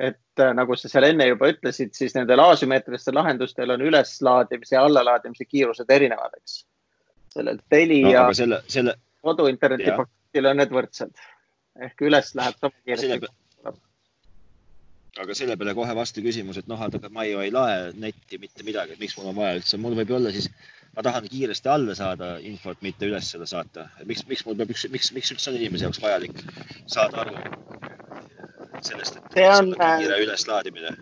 [0.00, 5.46] et nagu sa seal enne juba ütlesid, siis nendel asümmeetrilistel lahendustel on üleslaadimise ja allalaadimise
[5.46, 6.64] kiirused erinevad, eks.
[7.36, 8.96] sellel Telia no, selle, selle...
[9.22, 9.92] koduinterneti
[10.34, 11.24] Eestil on need võrdsed
[11.86, 13.30] ehk üles läheb sama kiiresti.
[15.22, 18.66] aga selle peale kohe vastu küsimus, et noh, aga ma ju ei lae netti mitte
[18.66, 20.50] midagi, et miks mul on vaja üldse, mul võib ju olla siis,
[20.96, 23.88] ma tahan kiiresti alla saada infot, mitte üles seda saata.
[24.10, 26.42] miks, miks mul peab üks, miks, miks üldse on inimese jaoks vajalik
[26.86, 27.73] saada aru
[28.88, 30.96] sellest, et see on kiire üleslaadimine?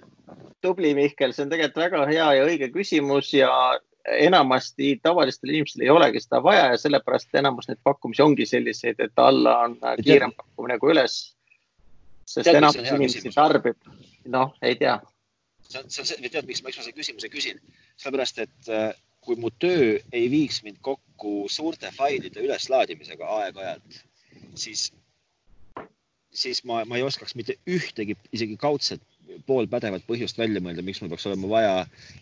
[0.63, 3.51] tubli, Mihkel, see on tegelikult väga hea ja õige küsimus ja
[4.09, 9.23] enamasti tavalistel inimestel ei olegi seda vaja ja sellepärast enamus neid pakkumisi ongi selliseid, et
[9.23, 11.19] alla on kiirem pakkumine kui üles.
[12.27, 13.79] sest tead, enamus inimesi tarbib,
[14.31, 14.99] noh, ei tea.
[15.69, 17.61] see on, see on see, tead, miks, miks ma selle küsimuse küsin?
[17.97, 18.91] sellepärast, et äh,
[19.23, 24.03] kui mu töö ei viiks mind kokku suurte failide üleslaadimisega aeg-ajalt,
[24.55, 24.91] siis,
[26.33, 29.03] siis ma, ma ei oskaks mitte ühtegi, isegi kaudset
[29.47, 31.75] poolpädevat põhjust välja mõelda, miks mul peaks olema vaja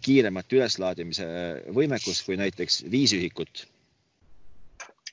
[0.04, 1.26] kiiremat üleslaadimise
[1.74, 3.64] võimekust kui näiteks viis ühikut?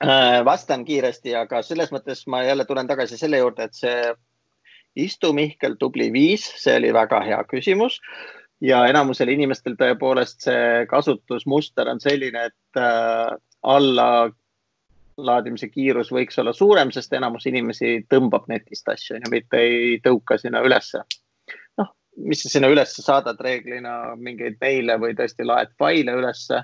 [0.03, 4.11] Äh, vastan kiiresti, aga selles mõttes ma jälle tulen tagasi selle juurde, et see
[4.97, 7.99] Istu Mihkel tubli viis, see oli väga hea küsimus
[8.61, 13.33] ja enamusel inimestel tõepoolest see kasutusmuster on selline, et äh,
[13.65, 14.07] alla
[15.17, 20.37] laadimise kiirus võiks olla suurem, sest enamus inimesi tõmbab netist asju ja mitte ei tõuka
[20.37, 21.01] sinna ülesse
[22.17, 26.63] mis sa sinna ülesse saadad reeglina mingeid meile või tõesti laed faile ülesse.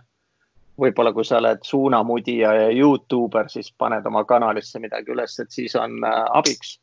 [0.78, 5.76] võib-olla kui sa oled suunamudija ja Youtuber, siis paned oma kanalisse midagi üles, et siis
[5.76, 6.80] on äh, abiks.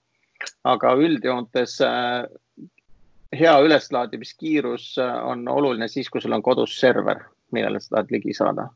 [0.65, 2.25] aga üldjoontes äh,
[3.33, 8.35] hea üleslaadimiskiirus äh, on oluline siis, kui sul on kodus server, millele sa tahad ligi
[8.35, 8.69] saada.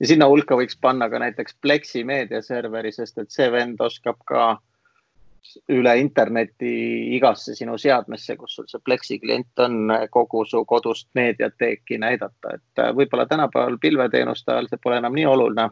[0.00, 4.56] Ja sinna hulka võiks panna ka näiteks Plexi meediaserveri, sest et see vend oskab ka
[5.74, 6.72] üle interneti
[7.16, 12.82] igasse sinu seadmesse, kus sul see Plexi klient on, kogu su kodust meediateeki näidata, et
[12.82, 15.68] äh, võib-olla tänapäeval pilveteenuste ajal see pole enam nii oluline.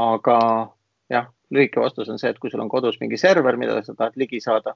[0.00, 0.38] aga
[1.10, 4.18] jah, lühike vastus on see, et kui sul on kodus mingi server, millele sa tahad
[4.18, 4.74] ligi saada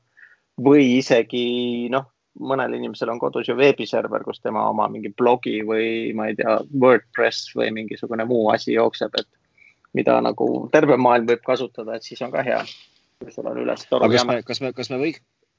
[0.61, 2.07] või isegi noh,
[2.41, 6.59] mõnel inimesel on kodus ju veebiserver, kus tema oma mingi blogi või ma ei tea,
[6.81, 9.29] Wordpress või mingisugune muu asi jookseb, et
[9.95, 12.65] mida nagu terve maailm võib kasutada, et siis on ka hea
[13.25, 14.39] kui sul on üles toru jama.
[14.47, 15.13] kas me, kas me või,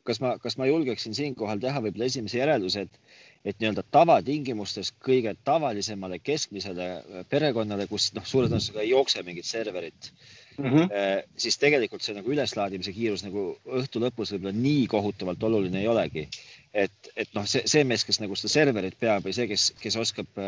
[0.07, 2.99] kas ma, kas ma julgeksin siinkohal teha võib-olla esimese järelduse, et,
[3.45, 6.89] et nii-öelda tavatingimustes kõige tavalisemale keskmisele
[7.31, 10.11] perekonnale, kus noh, suure tõenäosusega ei jookse mingit serverit
[10.57, 11.29] mm, -hmm.
[11.37, 13.47] siis tegelikult see nagu üleslaadimise kiirus nagu
[13.81, 16.27] õhtu lõpus võib-olla nii kohutavalt oluline ei olegi.
[16.73, 19.95] et, et noh, see, see mees, kes nagu seda serverit peab või see, kes, kes
[20.01, 20.43] oskab,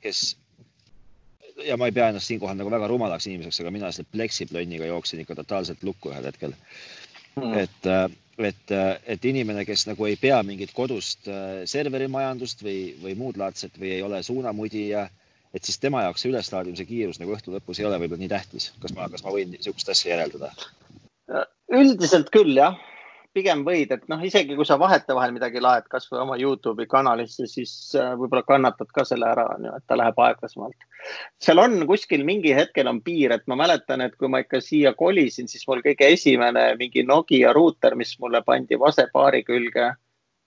[0.00, 0.24] kes
[1.64, 5.22] ja ma ei pea ennast siinkohal nagu väga rumalaks inimeseks, aga mina selle pleksiplonniga jooksin
[5.22, 6.54] ikka totaalselt lukku ühel hetkel
[7.36, 7.54] mm..
[7.58, 8.06] et, äh,
[8.50, 13.40] et, äh, et inimene, kes nagu ei pea mingit kodust äh, serverimajandust või, või muud
[13.40, 15.08] laadset või ei ole suunamudija,
[15.54, 18.70] et siis tema jaoks see üleslaadimise kiirus nagu õhtu lõpus ei ole võib-olla nii tähtis.
[18.82, 20.52] kas ma, kas ma võin niisugust asja järeldada?
[21.70, 22.78] üldiselt küll jah,
[23.36, 27.72] pigem võid, et noh, isegi kui sa vahetevahel midagi laed kasvõi oma Youtube'i kanalisse, siis
[27.94, 30.88] äh, võib-olla kannatad ka selle ära, on ju, et ta läheb aeglasemalt.
[31.38, 34.94] seal on kuskil mingi hetkel on piir, et ma mäletan, et kui ma ikka siia
[34.98, 39.92] kolisin, siis mul kõige esimene mingi Nokia ruuter, mis mulle pandi vasepaari külge,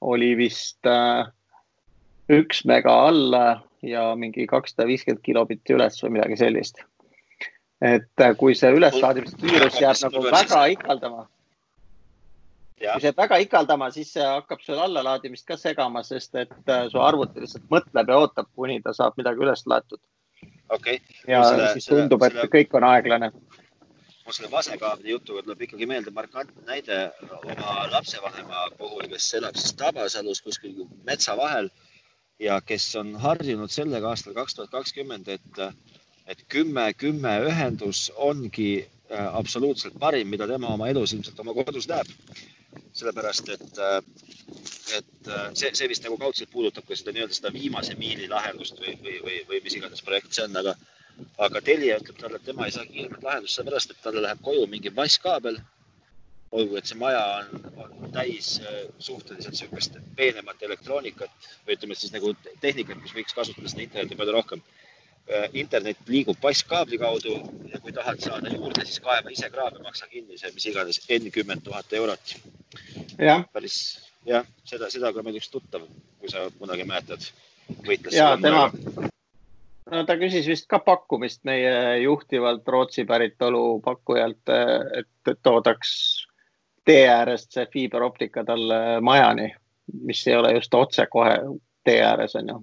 [0.03, 1.23] oli vist äh,
[2.31, 3.45] üks mega alla
[3.83, 6.83] ja mingi kakssada viiskümmend kilobitti üles või midagi sellist.
[7.83, 11.25] Et äh, kui see üleslaadimise kiirus jääb nagu väga ikaldama,
[12.79, 16.85] kui see jääb väga ikaldama, siis see hakkab sul allalaadimist ka segama, sest et äh,
[16.91, 19.99] su arvuti lihtsalt mõtleb ja ootab, kuni ta saab midagi üles laetud.
[20.71, 21.01] Okay..
[21.27, 22.49] ja selle, siis tundub, et selle...
[22.55, 23.29] kõik on aeglane.
[24.23, 26.99] mul selle vasekaabli jutuga tuleb ikkagi meelde markantne näide
[27.43, 31.67] oma lapsevanema puhul, kes elab siis Tabasalus kuskil metsa vahel
[32.39, 35.61] ja kes on harjunud sellega aastal kaks tuhat kakskümmend, et
[36.27, 38.69] et kümme, kümme ühendus ongi
[39.11, 42.07] äh, absoluutselt parim, mida tema oma elus ilmselt oma kodus näeb.
[42.93, 43.97] sellepärast, et, äh,
[44.97, 48.79] et äh, see, see vist nagu kaudselt puudutab ka seda nii-öelda seda viimase miili lahendust
[48.81, 50.73] või, või, või, või mis iganes projekt see on, aga,
[51.47, 54.65] aga Telia ütleb talle, et tema ei saagi kiiremat lahendust, sellepärast et talle läheb koju
[54.71, 55.59] mingi vasskkaabel.
[56.53, 58.55] Olgu, et see maja on, on täis
[59.01, 64.35] suhteliselt niisugust peenemat elektroonikat või ütleme siis nagu tehnikat, mis võiks kasutada seda internetti palju
[64.37, 64.61] rohkem
[65.31, 67.37] Äh, internet liigub passkaabli kaudu
[67.71, 71.29] ja kui tahad saada juurde, siis kaeva ise kraave, maksa kinni see, mis iganes, N
[71.31, 72.33] kümmet tuhat eurot.
[73.53, 73.77] päris
[74.27, 75.85] jah, seda, seda ka meil üks tuttav,
[76.19, 77.23] kui sa kunagi mäletad,
[77.87, 78.17] võitles.
[78.17, 78.65] ja tema,
[79.93, 84.51] no ta küsis vist ka pakkumist meie juhtivalt Rootsi päritolu pakkujalt,
[84.99, 85.93] et toodaks
[86.85, 89.53] tee äärest see fiiberoptika talle majani,
[90.03, 91.37] mis ei ole just otsekohe
[91.83, 92.59] tee ääres on ju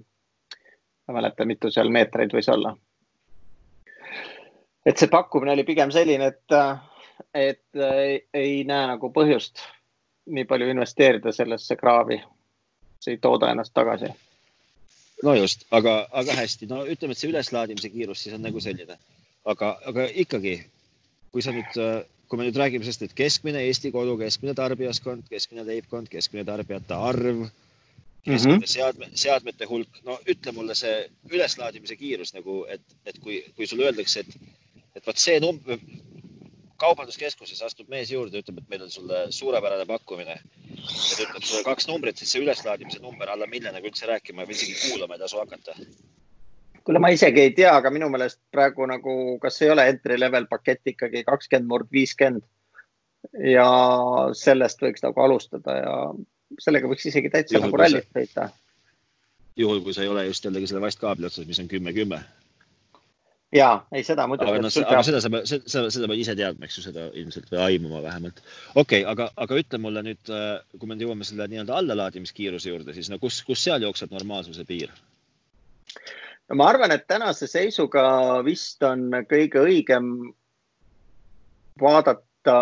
[1.07, 2.75] ma ei mäleta, mitu seal meetreid võis olla.
[4.85, 6.57] et see pakkumine oli pigem selline, et,
[7.33, 9.61] et ei, ei näe nagu põhjust
[10.31, 12.21] nii palju investeerida sellesse kraavi.
[13.01, 14.11] see ei tooda ennast tagasi.
[15.23, 18.97] no just, aga, aga hästi, no ütleme, et see üleslaadimise kiirus siis on nagu selline,
[19.45, 20.57] aga, aga ikkagi,
[21.31, 21.77] kui sa nüüd,
[22.31, 26.95] kui me nüüd räägime sellest, et keskmine Eesti kodu, keskmine tarbijaskond, keskmine leibkond, keskmine tarbijate
[26.95, 27.41] arv
[28.23, 28.67] keskkonna mm -hmm.
[28.67, 33.89] seadme, seadmete hulk, no ütle mulle see üleslaadimise kiirus nagu, et, et kui, kui sulle
[33.89, 34.35] öeldakse, et,
[34.95, 35.79] et vot see number,
[36.77, 40.37] kaubanduskeskuses astub mees juurde, ütleb, et meil on sulle suurepärane pakkumine.
[40.37, 44.57] ja ta ütleb sulle kaks numbrit, siis see üleslaadimise number alla miljonega üldse rääkima või
[44.57, 45.75] isegi kuulama ei tasu hakata.
[46.85, 49.13] Kuule, ma isegi ei tea, aga minu meelest praegu nagu,
[49.43, 52.45] kas ei ole entry level pakett ikkagi kakskümmend murd viiskümmend
[53.53, 53.69] ja
[54.37, 55.95] sellest võiks nagu alustada ja
[56.59, 58.49] sellega võiks isegi täitsa juhul, nagu rallit sõita.
[59.59, 62.21] juhul, kui sa ei ole just jällegi selle vastkaabli otsas, mis on kümme, kümme.
[63.55, 64.49] ja ei, seda muidugi.
[64.51, 67.61] aga, no, aga seda sa, seda, seda pead ise teadma, eks ju, seda ilmselt või
[67.67, 68.41] aimama vähemalt.
[68.73, 72.97] okei okay,, aga, aga ütle mulle nüüd, äh, kui me jõuame selle nii-öelda allalaadimiskiiruse juurde,
[72.97, 74.91] siis no kus, kus seal jookseb normaalsuse piir?
[76.51, 78.03] No ma arvan, et tänase seisuga
[78.43, 80.11] vist on kõige õigem
[81.79, 82.55] vaadata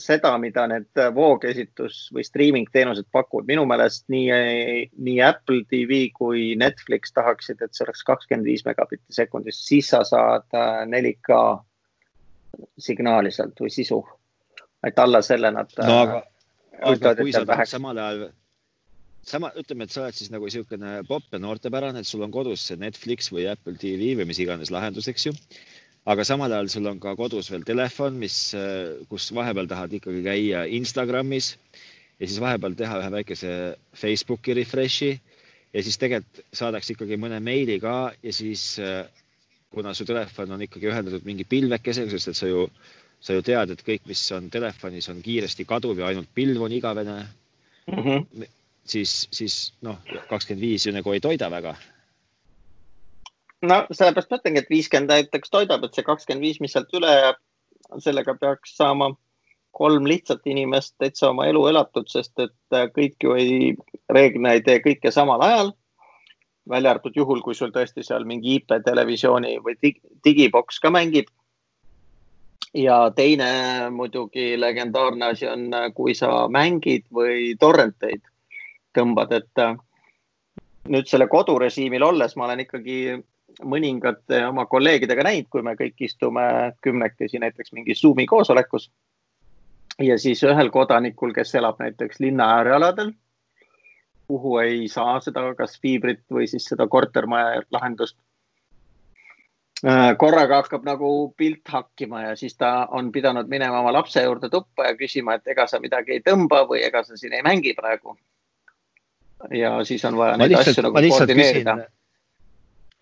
[0.00, 3.46] seda, mida need voogesitus või streaming teenused pakuvad.
[3.50, 9.12] minu meelest nii, nii Apple TV kui Netflix tahaksid, et see oleks kakskümmend viis megabitti
[9.12, 14.00] sekundis, siis sa saad 4K äh, signaali sealt või sisu.
[14.86, 15.70] et alla selle nad.
[15.84, 16.22] no aga,
[16.80, 18.32] äh, aga kui sa tahad samal ajal
[19.30, 22.66] sama, ütleme, et sa oled siis nagu niisugune popp ja noortepärane, et sul on kodus
[22.68, 25.34] see Netflix või Apple TV või mis iganes lahendus, eks ju
[26.04, 30.22] aga samal ajal sul on ka kodus veel telefon, mis, äh, kus vahepeal tahad ikkagi
[30.24, 31.54] käia Instagramis
[32.20, 33.52] ja siis vahepeal teha ühe väikese
[33.96, 35.14] Facebooki refresh'i
[35.74, 39.06] ja siis tegelikult saadaks ikkagi mõne meili ka ja siis äh,
[39.74, 42.68] kuna su telefon on ikkagi ühendatud mingi pilvekesega, sest et sa ju,
[43.24, 46.76] sa ju tead, et kõik, mis on telefonis, on kiiresti kaduv ja ainult pilv on
[46.76, 47.16] igavene
[47.88, 48.04] mm.
[48.04, 48.46] -hmm.
[48.84, 51.74] Siis, siis noh, kakskümmend viis ju nagu ei toida väga
[53.68, 57.10] no sellepärast ma ütlengi, et viiskümmend näiteks toidab, et see kakskümmend viis, mis sealt üle
[57.10, 57.38] jääb,
[58.04, 59.12] sellega peaks saama
[59.74, 63.72] kolm lihtsat inimest täitsa oma elu elatud, sest et äh, kõik ju ei,
[64.12, 65.72] reeglina ei tee kõike samal ajal.
[66.68, 71.26] välja arvatud juhul, kui sul tõesti seal mingi IP televisiooni või dig digiboks ka mängib.
[72.74, 78.22] ja teine muidugi legendaarne asi on, äh, kui sa mängid või torrenteid
[78.94, 79.76] tõmbad, et äh,
[80.88, 82.98] nüüd selle kodurežiimil olles ma olen ikkagi
[83.62, 86.44] mõningate oma kolleegidega näinud, kui me kõik istume
[86.82, 88.90] kümnekesi näiteks mingi Zoomi koosolekus.
[90.02, 93.12] ja siis ühel kodanikul, kes elab näiteks linna äärealadel,
[94.28, 98.16] kuhu ei saa seda, kas fiibrit või siis seda kortermaja lahendust.
[99.86, 104.48] Äh, korraga hakkab nagu pilt hakkima ja siis ta on pidanud minema oma lapse juurde
[104.48, 107.74] tuppa ja küsima, et ega sa midagi ei tõmba või ega sa siin ei mängi
[107.76, 108.16] praegu.
[109.52, 111.76] Ja siis on vaja ma neid lihtsalt, asju nagu koordineerida.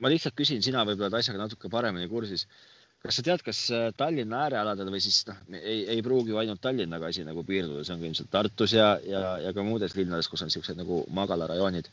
[0.02, 2.46] ma lihtsalt küsin, sina võib-olla oled asjaga natuke paremini kursis.
[3.02, 6.62] kas sa tead, kas äh, Tallinna äärealadel või siis noh, ei, ei pruugi ju ainult
[6.62, 10.30] Tallinnaga asi nagu piirduda, see on ka ilmselt Tartus ja, ja, ja ka muudes linnades,
[10.30, 11.90] kus on niisugused nagu magalarajoonid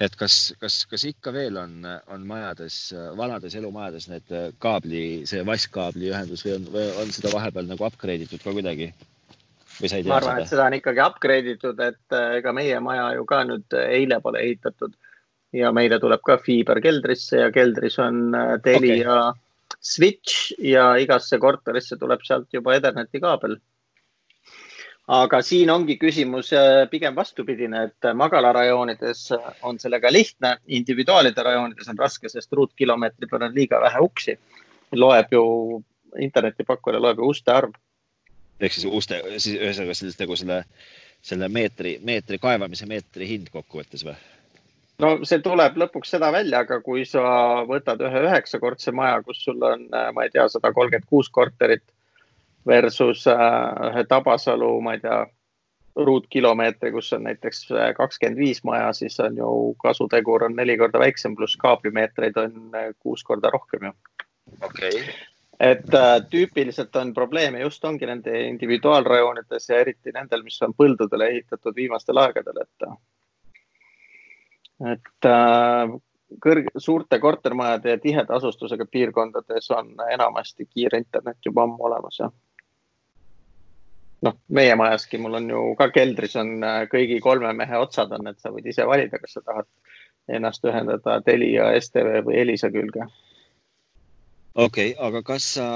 [0.00, 2.78] et kas, kas, kas ikka veel on, on majades,
[3.18, 8.24] vanades elumajades need kaabli, see vasskaabli ühendus või on, või on seda vahepeal nagu upgrade
[8.24, 8.88] itud ka kuidagi?
[9.80, 13.42] Ma arvan, et seda on ikkagi upgrade itud, et äh, ega meie maja ju ka
[13.48, 14.96] nüüd eile pole ehitatud
[15.56, 19.40] ja meile tuleb ka fiiber keldrisse ja keldris on äh, Telia okay.
[19.80, 23.58] switch ja igasse korterisse tuleb sealt juba Etherneti kaabel
[25.10, 29.26] aga siin ongi küsimus äh, pigem vastupidine, et magalarajoonides
[29.66, 34.38] on sellega lihtne, individuaalide rajoonides on raske, sest ruutkilomeetri peal on liiga vähe uksi.
[34.92, 35.42] loeb ju,
[36.18, 37.74] internetipakkuja loeb ju uste arv.
[38.60, 40.60] Ehk siis uste, siis ühesõnaga sellist nagu selle,
[41.24, 44.16] selle meetri, meetri kaevamise meetri hind kokkuvõttes või?
[45.00, 47.22] no see tuleb lõpuks seda välja, aga kui sa
[47.68, 51.86] võtad ühe üheksakordse maja, kus sul on, ma ei tea, sada kolmkümmend kuus korterit
[52.66, 53.36] versus äh,
[53.90, 55.20] ühe Tabasalu, ma ei tea,
[55.96, 59.50] ruutkilomeetri, kus on näiteks äh, kakskümmend viis maja, siis on ju
[59.82, 63.92] kasutegur on neli korda väiksem, pluss kaablimeetreid on äh, kuus korda rohkem ju.
[64.60, 65.14] okei okay.
[65.60, 71.28] Et äh, tüüpiliselt on probleeme just ongi nende individuaalrajoonides ja eriti nendel, mis on põldudele
[71.34, 72.86] ehitatud viimastel aegadel, et,
[74.94, 75.96] et äh,
[76.40, 82.32] kõrge, suurte kortermajade ja tiheda asustusega piirkondades on enamasti kiire internet juba ammu olemas, jah
[84.24, 88.28] noh, meie majaski, mul on ju ka keldris on äh, kõigi kolme mehe otsad on,
[88.30, 89.68] et sa võid ise valida, kas sa tahad
[90.30, 93.06] ennast ühendada Telia, STV või Elisa külge.
[94.54, 95.66] Okei okay,, aga kas sa,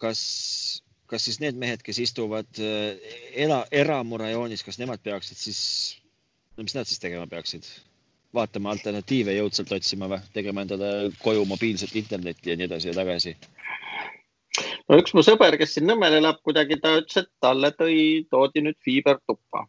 [0.00, 0.20] kas,
[1.10, 5.60] kas siis need mehed, kes istuvad era, eramurajoonis, kas nemad peaksid siis,
[6.56, 7.68] no mis nad siis tegema peaksid?
[8.34, 10.88] vaatama alternatiive jõudsalt otsima või tegema endale
[11.22, 13.34] koju mobiilset internetti ja nii edasi ja tagasi?
[14.88, 17.98] no üks mu sõber, kes siin Nõmmel elab, kuidagi ta ütles, et talle tõi,
[18.30, 19.66] toodi nüüd fiiber tuppa.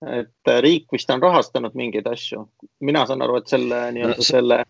[0.00, 2.46] et riik vist on rahastanud mingeid asju.
[2.80, 4.62] mina saan aru, et selle nii-öelda no, selle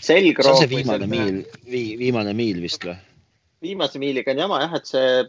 [0.00, 0.44] selgroog.
[0.44, 2.96] see on see viimane miil vi,, viimane miil vist või?
[3.64, 5.24] viimase miiliga on jama jah, et see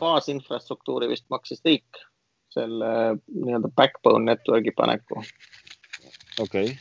[0.00, 2.04] baasinfrastruktuuri vist maksis riik
[2.50, 2.92] selle
[3.30, 5.22] nii-öelda backbone network'i paneku.
[6.40, 6.78] okei okay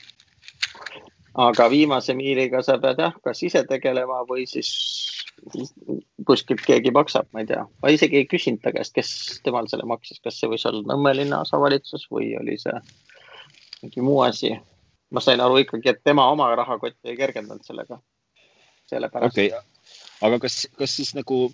[1.39, 4.69] aga viimase miiliga sa pead jah, kas ise tegelema või siis
[6.27, 9.11] kuskilt keegi maksab, ma ei tea, ma isegi ei küsinud ta käest, kes
[9.45, 12.75] temal selle maksis, kas see võis olla Nõmme linna osavalitsus või oli see
[13.83, 14.57] mingi muu asi.
[15.11, 17.99] Ma sain aru ikkagi, et tema oma rahakotti ei kergendanud sellega.
[18.89, 19.37] sellepärast.
[19.37, 19.51] okay.,
[20.21, 21.51] aga kas, kas siis nagu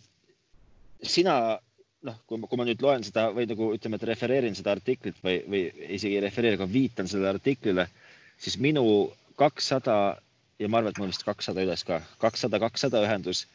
[1.04, 1.60] sina
[2.06, 5.18] noh, kui ma, kui ma nüüd loen seda või nagu ütleme, et refereerin seda artiklit
[5.26, 5.64] või, või
[5.98, 7.88] isegi ei refereeri, aga viitan sellele artiklile,
[8.42, 8.86] siis minu
[9.40, 9.98] kakssada
[10.60, 13.46] ja ma arvan, et mul vist kakssada üles ka, kakssada, kakssada ühendus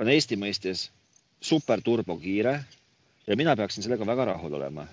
[0.00, 0.88] on Eesti mõistes
[1.40, 2.58] super turbokiire
[3.26, 4.86] ja mina peaksin sellega väga rahul olema.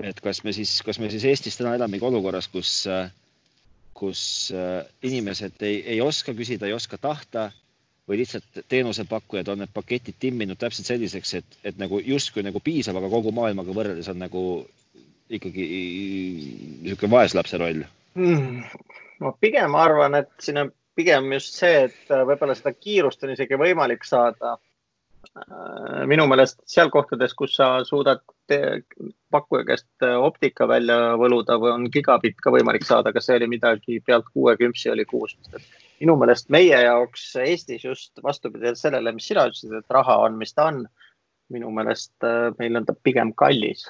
[0.00, 2.84] Et kas me siis, kas me siis Eestis täna elamegi olukorras, kus,
[3.96, 4.22] kus
[4.56, 7.50] äh, inimesed ei, ei oska küsida, ei oska tahta
[8.08, 12.98] või lihtsalt teenusepakkujad on need paketid timminud täpselt selliseks, et, et nagu justkui nagu piisab,
[12.98, 14.44] aga kogu maailmaga võrreldes on nagu
[15.32, 15.66] ikkagi
[16.82, 17.84] niisugune vaeslapse roll
[18.18, 18.64] mm,?
[19.22, 23.32] ma pigem arvan, et siin on pigem just see, et äh, võib-olla seda kiirust on
[23.32, 24.56] isegi võimalik saada.
[25.32, 28.22] Äh, minu meelest seal kohtades, kus sa suudad
[29.30, 33.48] pakkuja käest äh, optika välja võluda või on gigabitt ka võimalik saada, kas see oli
[33.54, 35.36] midagi pealt kuue küpsi oli kuus.
[36.00, 40.54] minu meelest meie jaoks Eestis just vastupidi sellele, mis sina ütlesid, et raha on, mis
[40.54, 40.86] ta on.
[41.52, 42.14] minu meelest
[42.58, 43.86] meil on ta pigem kallis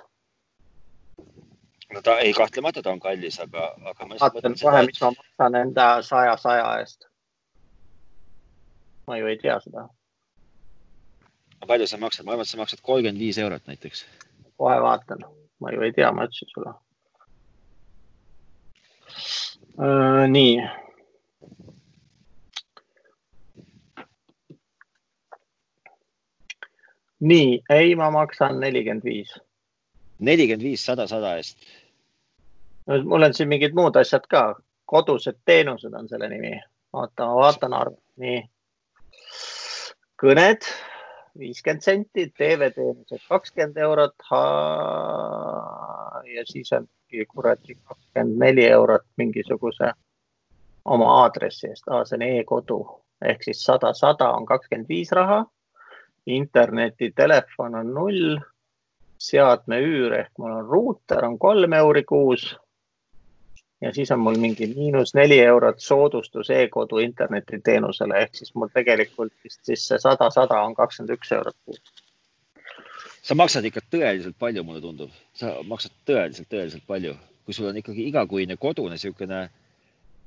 [1.95, 4.09] no ta ei, kahtlemata ta on kallis, aga, aga.
[4.21, 7.07] vaatan kohe, mis ma maksan enda saja, saja eest.
[9.07, 9.89] ma ju ei tea seda.
[11.67, 14.05] palju sa maksad, ma arvan, et sa maksad kolmkümmend viis eurot näiteks.
[14.63, 15.27] Kohe vaatan,
[15.61, 16.75] ma ju ei tea, ma ütlesin sulle.
[20.29, 20.57] nii.
[27.21, 29.31] nii, ei, ma maksan nelikümmend viis
[30.19, 31.59] nelikümmend viis sada sada eest
[32.87, 34.43] no mul on siin mingid muud asjad ka,
[34.91, 36.55] kodused teenused on selle nimi.
[36.93, 38.41] oota, ma vaatan arvu, nii.
[40.23, 40.67] kõned
[41.39, 44.15] viiskümmend senti, TV-teenused kakskümmend eurot.
[46.35, 46.89] ja siis on
[47.29, 49.93] kuradi kakskümmend neli eurot mingisuguse
[50.85, 52.79] oma aadressi eest, see on e-kodu
[53.25, 55.45] ehk siis sada, sada on kakskümmend viis raha.
[56.27, 58.37] internetitelefon on null,
[59.19, 62.45] seadme üür ehk mul on ruuter on kolm euri kuus.
[63.83, 69.33] Ja siis on mul mingi miinus neli eurot soodustus e-kodu internetiteenusele ehk siis mul tegelikult
[69.45, 71.83] vist siis see sada, sada on kakskümmend üks eurot kuus.
[73.23, 77.15] Sa maksad ikka tõeliselt palju, mulle tundub, sa maksad tõeliselt, tõeliselt palju,
[77.47, 79.45] kui sul on ikkagi igakuine kodune niisugune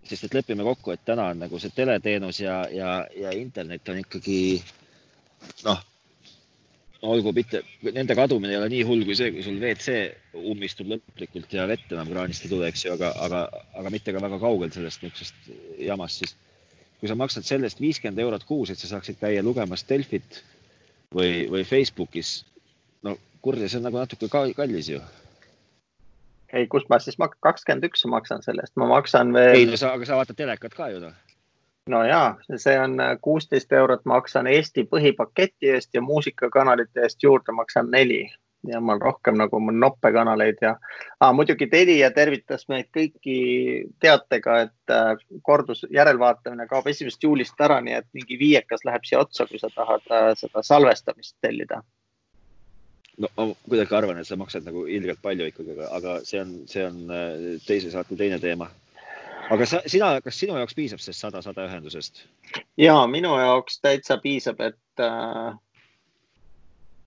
[0.05, 4.01] sest et lepime kokku, et täna on nagu see teleteenus ja, ja, ja internet on
[4.03, 4.37] ikkagi
[5.65, 5.81] noh,
[7.11, 7.61] olgu mitte,
[7.95, 9.95] nende kadumine ei ole nii hull kui see, kui sul WC
[10.51, 13.43] ummistub lõplikult ja vett enam kraanist ei tule, eks ju, aga, aga,
[13.81, 15.51] aga mitte ka väga kaugel sellest niisugusest
[15.87, 16.35] jamast, siis
[16.99, 20.41] kui sa maksad sellest viiskümmend eurot kuus, et sa saaksid käia lugemas Delfit
[21.15, 22.39] või, või Facebookis,
[23.05, 25.03] no kurja, see on nagu natuke kallis ju
[26.55, 29.55] ei, kus ma siis kakskümmend üks maksan sellest, ma maksan veel.
[29.57, 31.15] ei, no sa, aga sa vaatad telekat ka ju noh.
[31.89, 37.53] No ja, see on äh, kuusteist eurot maksan Eesti põhipaketi eest ja muusikakanalite eest juurde
[37.53, 38.25] maksan neli
[38.67, 40.75] ja mul rohkem nagu mul noppekanaleid ja
[41.19, 43.35] ah, muidugi Telia tervitas meid kõiki
[44.01, 45.11] teatega, et äh,
[45.45, 49.69] kordus järelvaatamine kaob esimesest juulist ära, nii et mingi viiekas läheb siia otsa, kui sa
[49.75, 51.83] tahad äh, seda salvestamist tellida
[53.21, 56.83] no ma kuidagi arvan, et sa maksad nagu ilgelt palju ikkagi, aga see on, see
[56.83, 56.97] on
[57.63, 58.67] teise saate teine teema.
[59.51, 62.25] Aga sa, sina, kas sinu jaoks piisab sellest sada, sada ühendusest?
[62.77, 65.55] ja minu jaoks täitsa piisab, et äh,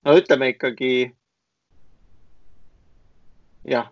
[0.04, 1.12] no ütleme ikkagi.
[3.68, 3.88] jah,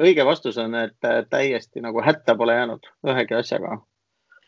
[0.00, 3.78] õige vastus on, et äh, täiesti nagu hätta pole jäänud ühegi asjaga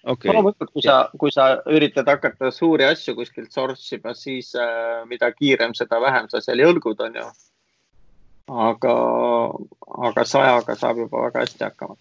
[0.07, 0.33] okay..
[0.33, 5.31] loomulikult, kui sa, kui sa üritad hakata suuri asju kuskilt source ima, siis äh, mida
[5.35, 7.29] kiirem, seda vähem sa seal jõlgud, on ju.
[8.67, 8.97] aga,
[10.11, 11.99] aga sajaga saab juba väga hästi hakkama.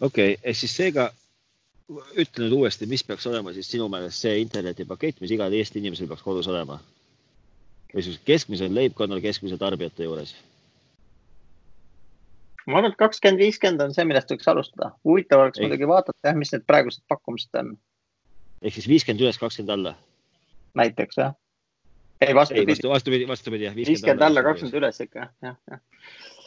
[0.00, 1.10] Okei okay., ehk siis seega
[2.16, 6.08] ütle nüüd uuesti, mis peaks olema siis sinu meelest see internetipakett, mis igal Eesti inimesel
[6.08, 6.80] peaks kodus olema?
[7.94, 10.34] või siis keskmisel leibkonnal, keskmise tarbijate juures
[12.66, 14.90] ma arvan, et kakskümmend, viiskümmend on see, millest võiks alustada.
[15.06, 17.72] huvitav oleks muidugi vaadata jah, mis need praegused pakkumised on.
[18.62, 19.94] ehk siis viiskümmend üles, kakskümmend alla?
[20.80, 21.34] näiteks jah.
[22.24, 22.72] ei vastupidi.
[22.72, 23.76] Vastu, vastupidi, vastupidi jah.
[23.76, 25.82] viiskümmend alla, kakskümmend üles ikka, jah, jah.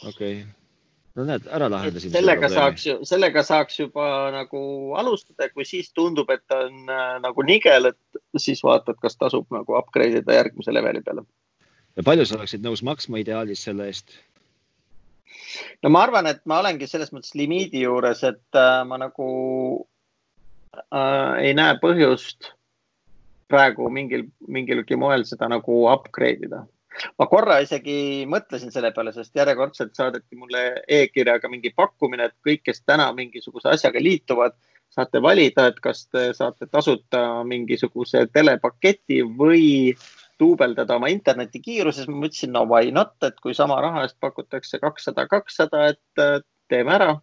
[0.04, 0.57] okei okay.
[1.18, 2.14] No näed, ära lahendasid.
[2.14, 4.62] sellega saaks ju, sellega saaks juba nagu
[5.00, 9.78] alustada, kui siis tundub, et on äh, nagu nigel, et siis vaatad, kas tasub nagu
[9.78, 11.26] upgrade ida järgmise leveli peale.
[11.98, 14.14] ja palju sa oleksid nõus maksma ideaalis selle eest?
[15.82, 19.28] no ma arvan, et ma olengi selles mõttes limiidi juures, et äh, ma nagu
[20.78, 22.52] äh, ei näe põhjust
[23.48, 26.66] praegu mingil, mingilgi moel seda nagu upgrade ida.
[27.18, 32.64] Ma korra isegi mõtlesin selle peale, sest järjekordselt saadeti mulle e-kirjaga mingi pakkumine, et kõik,
[32.70, 34.56] kes täna mingisuguse asjaga liituvad,
[34.94, 39.92] saate valida, et kas te saate tasuta mingisuguse telepaketi või
[40.40, 45.26] duubeldada oma internetikiiruses, ma mõtlesin, no why not, et kui sama raha eest pakutakse kakssada,
[45.30, 46.38] kakssada, et äh,
[46.70, 47.16] teeme ära.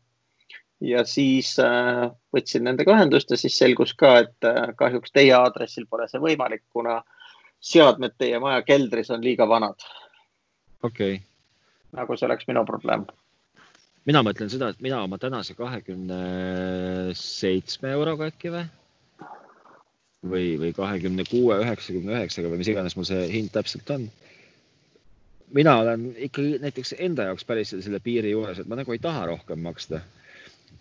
[0.84, 5.86] ja siis äh, võtsin nendega ühendust ja siis selgus ka, et äh, kahjuks teie aadressil
[5.90, 6.98] pole see võimalik, kuna
[7.66, 9.86] seadmed teie maja keldris on liiga vanad.
[10.84, 11.22] okei okay..
[11.98, 13.06] nagu see oleks minu probleem
[14.06, 16.18] mina mõtlen seda, et mina oma tänase kahekümne
[17.18, 18.66] seitsme euroga äkki või
[20.30, 24.08] või, või kahekümne kuue, üheksakümne üheksaga või mis iganes mul see hind täpselt on.
[25.54, 29.26] mina olen ikkagi näiteks enda jaoks päris selle piiri juures, et ma nagu ei taha
[29.32, 30.02] rohkem maksta.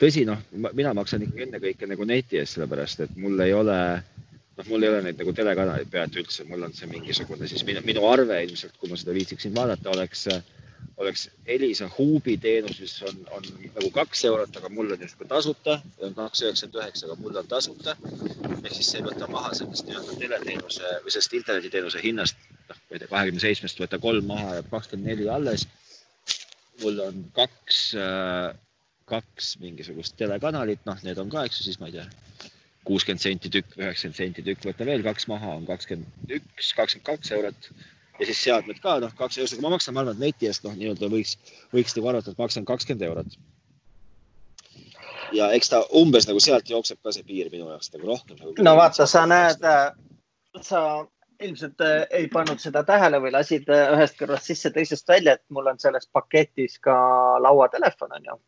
[0.01, 0.41] tõsi, noh,
[0.73, 3.79] mina maksan ikkagi ennekõike nagu neti eest, sellepärast et mul ei ole,
[4.57, 7.83] noh, mul ei ole neid nagu telekanaleid pealt üldse, mul on see mingisugune siis minu,
[7.87, 10.29] minu arve ilmselt, kui ma seda viitsiksin vaadata, oleks
[10.97, 15.79] oleks Elisa Huubi teenus, mis on, on nagu kaks eurot, aga mul on justkui tasuta,
[16.17, 17.97] kaks üheksakümmend üheksa, aga mul on tasuta.
[18.65, 22.97] ehk siis see ei võta maha sellest nii-öelda teleteenuse või sellest internetiteenuse hinnast, noh, ma
[22.97, 25.67] ei tea, kahekümne seitsmest võta kolm maha, jääb kakskümmend neli alles.
[26.83, 27.81] mul on kaks,
[29.11, 32.07] kaks mingisugust telekanalit, noh, need on ka, eks ju, siis ma ei tea,
[32.85, 37.33] kuuskümmend senti tükk, üheksakümmend senti tükk, võta veel kaks maha, on kakskümmend üks, kakskümmend kaks
[37.37, 37.71] eurot
[38.19, 40.77] ja siis seadmed ka noh, kaks eurot, ma maksan, ma arvan, et neti eest noh,
[40.79, 41.37] nii-öelda võiks,
[41.75, 43.39] võiks nagu arvata, et maksan kakskümmend eurot.
[45.35, 48.55] ja eks ta umbes nagu sealt jookseb ka see piir minu jaoks nagu rohkem nagu.
[48.63, 49.65] no vaata, sa näed,
[50.63, 50.85] sa
[51.43, 55.43] ilmselt äh, ei pannud seda tähele või lasid äh, ühest kõrvast sisse, teisest välja, et
[55.51, 56.95] mul on selles paketis ka
[57.43, 58.41] lauatelefon on ju.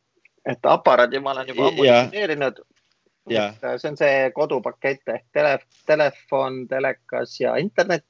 [0.47, 2.63] et aparaadi ma olen juba ammu installeerinud.
[3.31, 8.05] Äh, see on see kodupakett ehk tele, telefon, telekas ja internet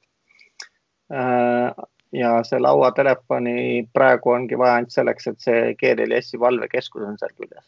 [1.13, 1.71] Äh,
[2.11, 7.67] ja see lauatelefoni praegu ongi vaja ainult selleks, et see GLS-i valvekeskus on seal küljes.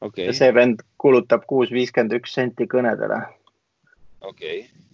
[0.00, 0.32] okay..
[0.32, 3.20] see vend kulutab kuus viiskümmend üks senti kõnedele.
[4.20, 4.86] okei okay..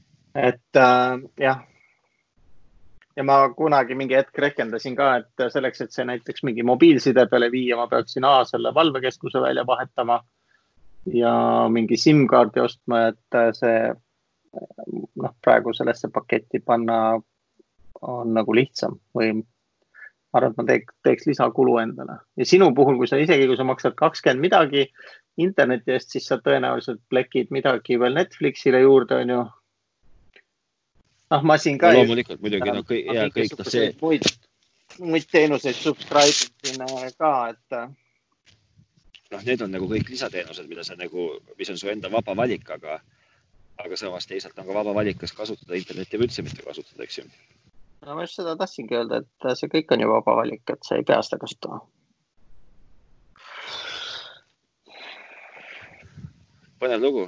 [0.51, 1.63] et äh, jah.
[3.17, 7.53] ja ma kunagi mingi hetk rehkendasin ka, et selleks, et see näiteks mingi mobiilside peale
[7.55, 10.25] viia, ma peaksin A selle valvekeskuse välja vahetama
[11.13, 11.35] ja
[11.73, 13.79] mingi SIM-kaardi ostma, et see
[15.21, 16.99] noh, praegu sellesse paketti panna
[18.05, 22.99] on nagu lihtsam või ma arvan, et ma teeks, teeks lisakulu endale ja sinu puhul,
[23.01, 24.87] kui sa isegi, kui sa maksad kakskümmend midagi
[25.41, 29.43] interneti eest, siis sa tõenäoliselt plekid midagi veel Netflixile juurde, onju.
[31.35, 33.91] noh, ma siin ka loomulikult muidugi, no kõik ja kõik noh, see.
[34.03, 34.31] muid,
[35.03, 37.95] muid teenuseid subscribe isin ka, et.
[39.33, 42.69] Noh, need on nagu kõik lisateenused, mida sa nagu, mis on su enda vaba valik,
[42.77, 43.01] aga,
[43.85, 47.23] aga samas teisalt on ka vaba valik, kas kasutada internetti või üldse mitte kasutada, eks
[47.23, 47.29] ju
[48.05, 50.99] no ma just seda tahtsingi öelda, et see kõik on ju vaba valik, et sa
[50.99, 51.81] ei pea seda kasutama.
[56.85, 57.25] põnev lugu.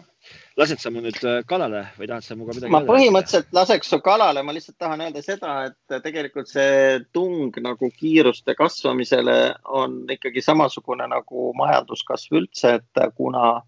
[0.56, 2.72] Lased sa mu nüüd äh, kalale või tahad sa minuga midagi?
[2.72, 7.90] ma põhimõtteliselt laseks su kalale, ma lihtsalt tahan öelda seda, et tegelikult see tung nagu
[8.00, 9.38] kiiruste kasvamisele
[9.82, 13.64] on ikkagi samasugune nagu majanduskasv üldse, et kuna äh,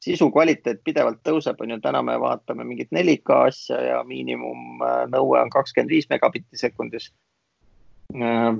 [0.00, 5.52] sisu kvaliteet pidevalt tõuseb, on ju, täna me vaatame mingit 4K asja ja miinimumnõue on
[5.52, 7.10] kakskümmend viis megabitti sekundis.
[8.16, 8.56] Äh,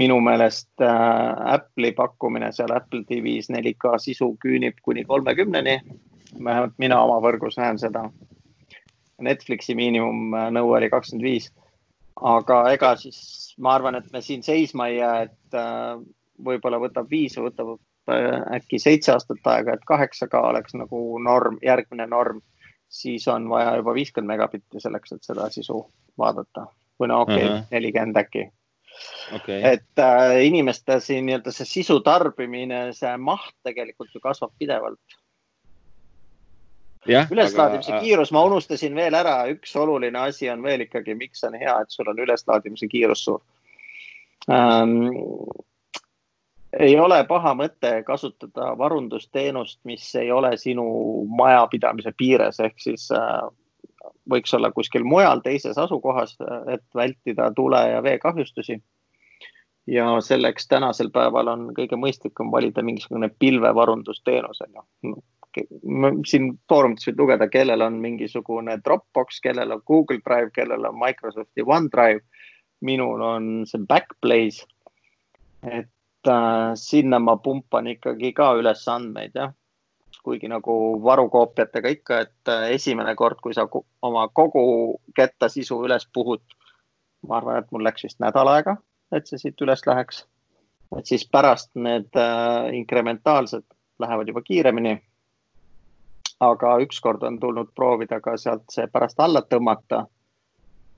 [0.00, 5.78] minu meelest äh, Apple'i pakkumine seal Apple TV-s 4K sisu küünib kuni kolmekümneni.
[6.34, 8.06] Vähemalt mina oma võrgus näen seda.
[9.20, 11.50] Netflixi miinimumnõue oli kakskümmend viis.
[12.20, 16.00] aga ega siis ma arvan, et me siin seisma ei jää, et äh,
[16.44, 17.78] võib-olla võtab viis võtab
[18.10, 22.40] Äh, äkki seitse aastat aega, et kaheksa K oleks nagu norm, järgmine norm,
[22.88, 25.82] siis on vaja juba viiskümmend megabitti selleks, et seda sisu
[26.18, 26.64] vaadata
[27.00, 28.24] või no okei okay, uh, nelikümmend -huh.
[28.24, 28.42] äkki
[29.36, 29.60] okay..
[29.74, 35.19] et äh, inimeste siin nii-öelda see sisu tarbimine, see maht tegelikult ju kasvab pidevalt.
[37.08, 38.02] Üleslaadimise aga...
[38.04, 41.90] kiirus, ma unustasin veel ära, üks oluline asi on veel ikkagi, miks on hea, et
[41.90, 43.40] sul on üleslaadimise kiirus suur
[44.52, 45.08] ähm,
[46.78, 50.84] ei ole paha mõte kasutada varundusteenust, mis ei ole sinu
[51.26, 53.40] majapidamise piires, ehk siis äh,
[54.30, 56.36] võiks olla kuskil mujal teises asukohas,
[56.70, 58.82] et vältida tule ja veekahjustusi.
[59.86, 65.22] ja selleks tänasel päeval on kõige mõistlikum valida mingisugune pilvevarundusteenus on ju.
[66.26, 71.64] Siin foorumites võid lugeda, kellel on mingisugune Dropbox, kellel on Google Drive, kellel on Microsofti
[71.66, 72.20] OneDrive.
[72.80, 74.66] minul on see Backblaze.
[75.62, 79.52] et äh, sinna ma pumpan ikkagi ka üles andmeid, jah.
[80.24, 83.66] kuigi nagu varukoopiatega ikka, et äh, esimene kord, kui sa
[84.02, 86.42] oma kogu ketta sisu üles puhud,
[87.28, 88.76] ma arvan, et mul läks vist nädal aega,
[89.12, 90.24] et see siit üles läheks.
[90.98, 93.64] et siis pärast need äh, inkrementaalsed
[94.00, 95.00] lähevad juba kiiremini.
[96.40, 100.06] Aga ükskord on tulnud proovida ka sealt see pärast alla tõmmata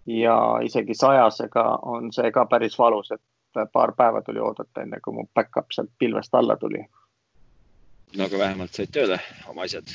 [0.06, 5.14] ja isegi sajasega on see ka päris valus, et paar päeva tuli oodata, enne kui
[5.14, 6.84] mu back-up sealt pilvest alla tuli.
[8.16, 9.18] no aga vähemalt said tööle
[9.48, 9.88] oma asjad.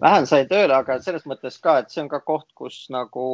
[0.00, 3.26] vähem sai tööle, aga selles mõttes ka, et see on ka koht, kus nagu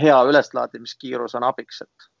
[0.00, 2.11] hea üleslaadimiskiirus on abiks, et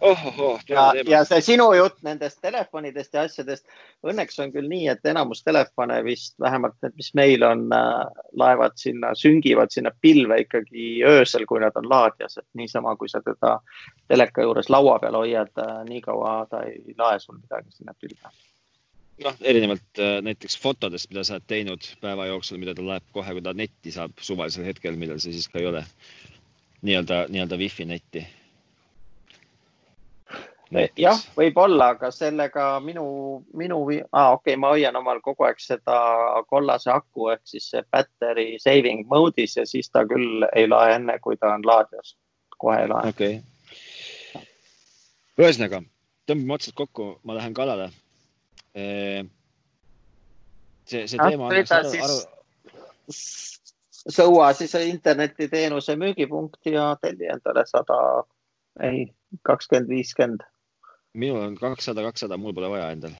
[0.00, 0.58] ohohoo.
[0.68, 3.66] ja, ja see sinu jutt nendest telefonidest ja asjadest,
[4.06, 8.76] õnneks on küll nii, et enamus telefone vist vähemalt need, mis meil on äh,, laevad
[8.80, 13.58] sinna, süngivad sinna pilve ikkagi öösel, kui nad on laadijas, et niisama, kui sa teda
[14.08, 18.34] teleka juures laua peal hoiad äh,, nii kaua ta ei lae sul midagi sinna pilve.
[19.24, 23.32] Noh, erinevalt äh, näiteks fotodest, mida sa oled teinud päeva jooksul, mida ta laeb kohe,
[23.32, 25.86] kui ta netti saab suvalisel hetkel, millal see siis ka ei ole.
[26.84, 28.26] Nii-öelda, nii-öelda wifi netti
[30.98, 33.04] jah, võib-olla, aga sellega minu,
[33.54, 33.76] minu
[34.10, 35.98] ah,, okei okay,, ma hoian omal kogu aeg seda
[36.50, 41.36] kollase aku ehk siis battery saving mode'is ja siis ta küll ei lae enne, kui
[41.36, 42.16] ta on laadijas.
[42.58, 43.08] kohe ei lae.
[43.14, 43.34] okei
[44.34, 44.46] okay..
[45.38, 45.82] ühesõnaga,
[46.26, 47.90] tõmbame otsad kokku, ma lähen kalale.
[48.74, 49.22] see,
[51.06, 51.62] see teema on aru,
[52.08, 52.18] aru...
[54.16, 57.96] sõua siis internetiteenuse müügipunkti ja telli endale sada,
[58.82, 59.14] ei,
[59.46, 60.42] kakskümmend, viiskümmend
[61.16, 63.16] minul on kakssada, kakssada, mul pole vaja endal.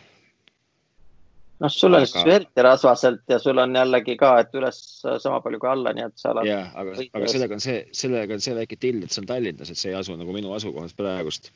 [1.63, 2.23] noh, sul on aga...
[2.35, 4.81] eriti rasvaselt ja sul on jällegi ka, et üles
[5.23, 6.49] sama palju kui alla, nii et sa oled.
[6.51, 9.73] ja, aga, aga sellega on see, sellega on see väike till, et see on Tallinnas,
[9.73, 11.53] et see ei asu nagu minu asukohas praegust.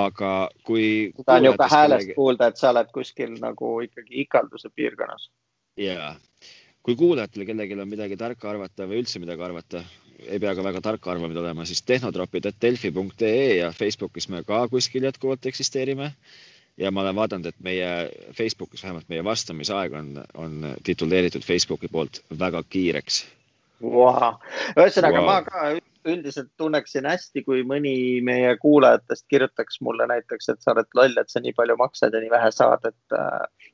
[0.00, 0.32] aga
[0.66, 0.86] kui.
[1.22, 2.18] seda on ju ka häälest kellegi...
[2.18, 5.30] kuulda, et sa oled kuskil nagu ikkagi ikalduse piirkonnas.
[5.78, 6.14] ja,
[6.82, 9.84] kui kuulajatel kellelgi on midagi tarka arvata või üldse midagi arvata
[10.26, 15.46] ei pea ka väga tark arvamine olema, siis tehnotropid.delfi.ee ja Facebookis me ka kuskil jätkuvalt
[15.46, 16.12] eksisteerime.
[16.76, 17.88] ja ma olen vaadanud, et meie
[18.32, 23.24] Facebookis vähemalt meie vastamisaeg on, on tituleeritud Facebooki poolt väga kiireks
[23.82, 24.38] wow..
[24.76, 25.26] ühesõnaga wow.
[25.26, 25.64] ma ka
[26.08, 27.94] üldiselt tunneksin hästi, kui mõni
[28.24, 32.22] meie kuulajatest kirjutaks mulle näiteks, et sa oled loll, et sa nii palju maksad ja
[32.22, 33.72] nii vähe saad, et äh,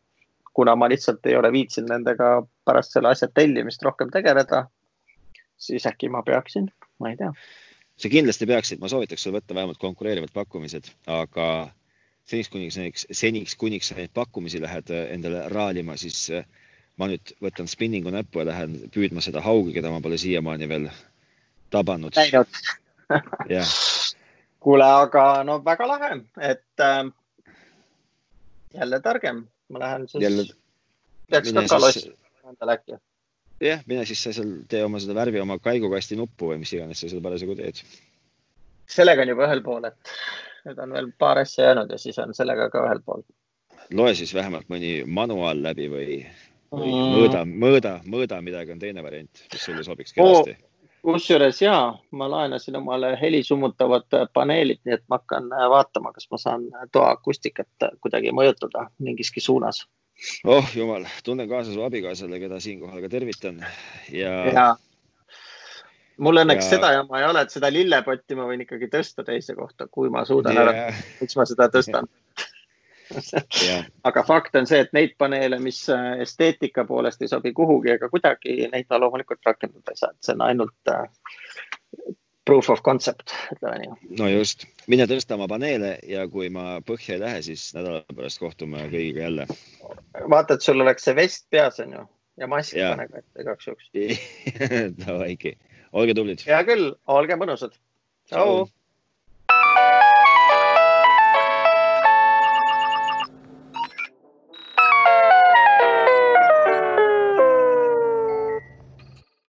[0.56, 2.30] kuna ma lihtsalt ei ole viitsinud nendega
[2.66, 4.64] pärast selle asja tellimist rohkem tegeleda,
[5.58, 7.32] siis äkki ma peaksin, ma ei tea.
[7.96, 11.48] sa kindlasti peaksid, ma soovitaks sul võtta vähemalt konkureerivad pakkumised, aga
[12.28, 16.44] seniks kuniks, seniks kuniks sa neid pakkumisi lähed endale raalima, siis äh,
[17.00, 20.88] ma nüüd võtan spinningu näppu ja lähen püüdma seda haugi, keda ma pole siiamaani veel
[21.74, 22.16] tabanud.
[22.16, 22.60] näinud
[23.52, 23.72] jah.
[24.66, 27.02] kuule, aga no väga lahe, et äh,
[28.74, 30.46] jälle targem, ma lähen siis jälle....
[31.30, 32.08] peaks ka kalossi
[32.46, 32.98] endale äkki.
[33.60, 37.00] Jah, mine siis sa seal tee oma seda värvi oma kaigukasti nuppu või mis iganes
[37.00, 37.80] sa seal parasjagu teed.
[38.90, 40.16] sellega on juba ühel pool, et
[40.66, 43.24] nüüd on veel paar asja jäänud ja siis on sellega ka ühel pool.
[43.94, 46.20] loe siis vähemalt mõni manuaal läbi või
[46.72, 47.12] või mm.
[47.14, 50.64] mõõda, mõõda, mõõda midagi on teine variant, mis sulle sobiks kenasti oh,.
[51.06, 51.76] kusjuures ja,
[52.10, 57.12] ma laenasin omale heli summutavad paneelid, nii et ma hakkan vaatama, kas ma saan toa
[57.14, 59.84] akustikat kuidagi mõjutada mingiski suunas.
[60.44, 63.62] Oh jumal, tunnen kaasa su abikaasale, keda siinkohal ka tervitan.
[64.12, 64.66] Ja, ja
[66.18, 66.76] mul õnneks ja...
[66.76, 70.24] seda jama ei ole, et seda lillepotti ma võin ikkagi tõsta teise kohta, kui ma
[70.28, 70.68] suudan yeah.
[70.68, 72.08] ära, miks ma seda tõstan.
[74.08, 78.08] Aga fakt on see, et neid paneele, mis äh, esteetika poolest ei sobi kuhugi ega
[78.10, 81.04] kuidagi, neid ma loomulikult rakendada ei saa, et see on ainult äh,
[82.46, 83.94] proof of concept, ütleme nii.
[84.20, 88.40] no just, mine tõsta oma paneele ja kui ma põhja ei lähe, siis nädala pärast
[88.42, 89.48] kohtume kõigiga jälle.
[90.30, 92.04] vaata, et sul oleks see vest peas, on ju,
[92.42, 93.90] ja mask pane ka ette igaks juhuks
[95.02, 95.34] Davai,
[95.96, 96.46] olge tublid.
[96.46, 97.76] hea küll, olge mõnusad.
[98.30, 98.66] tšau.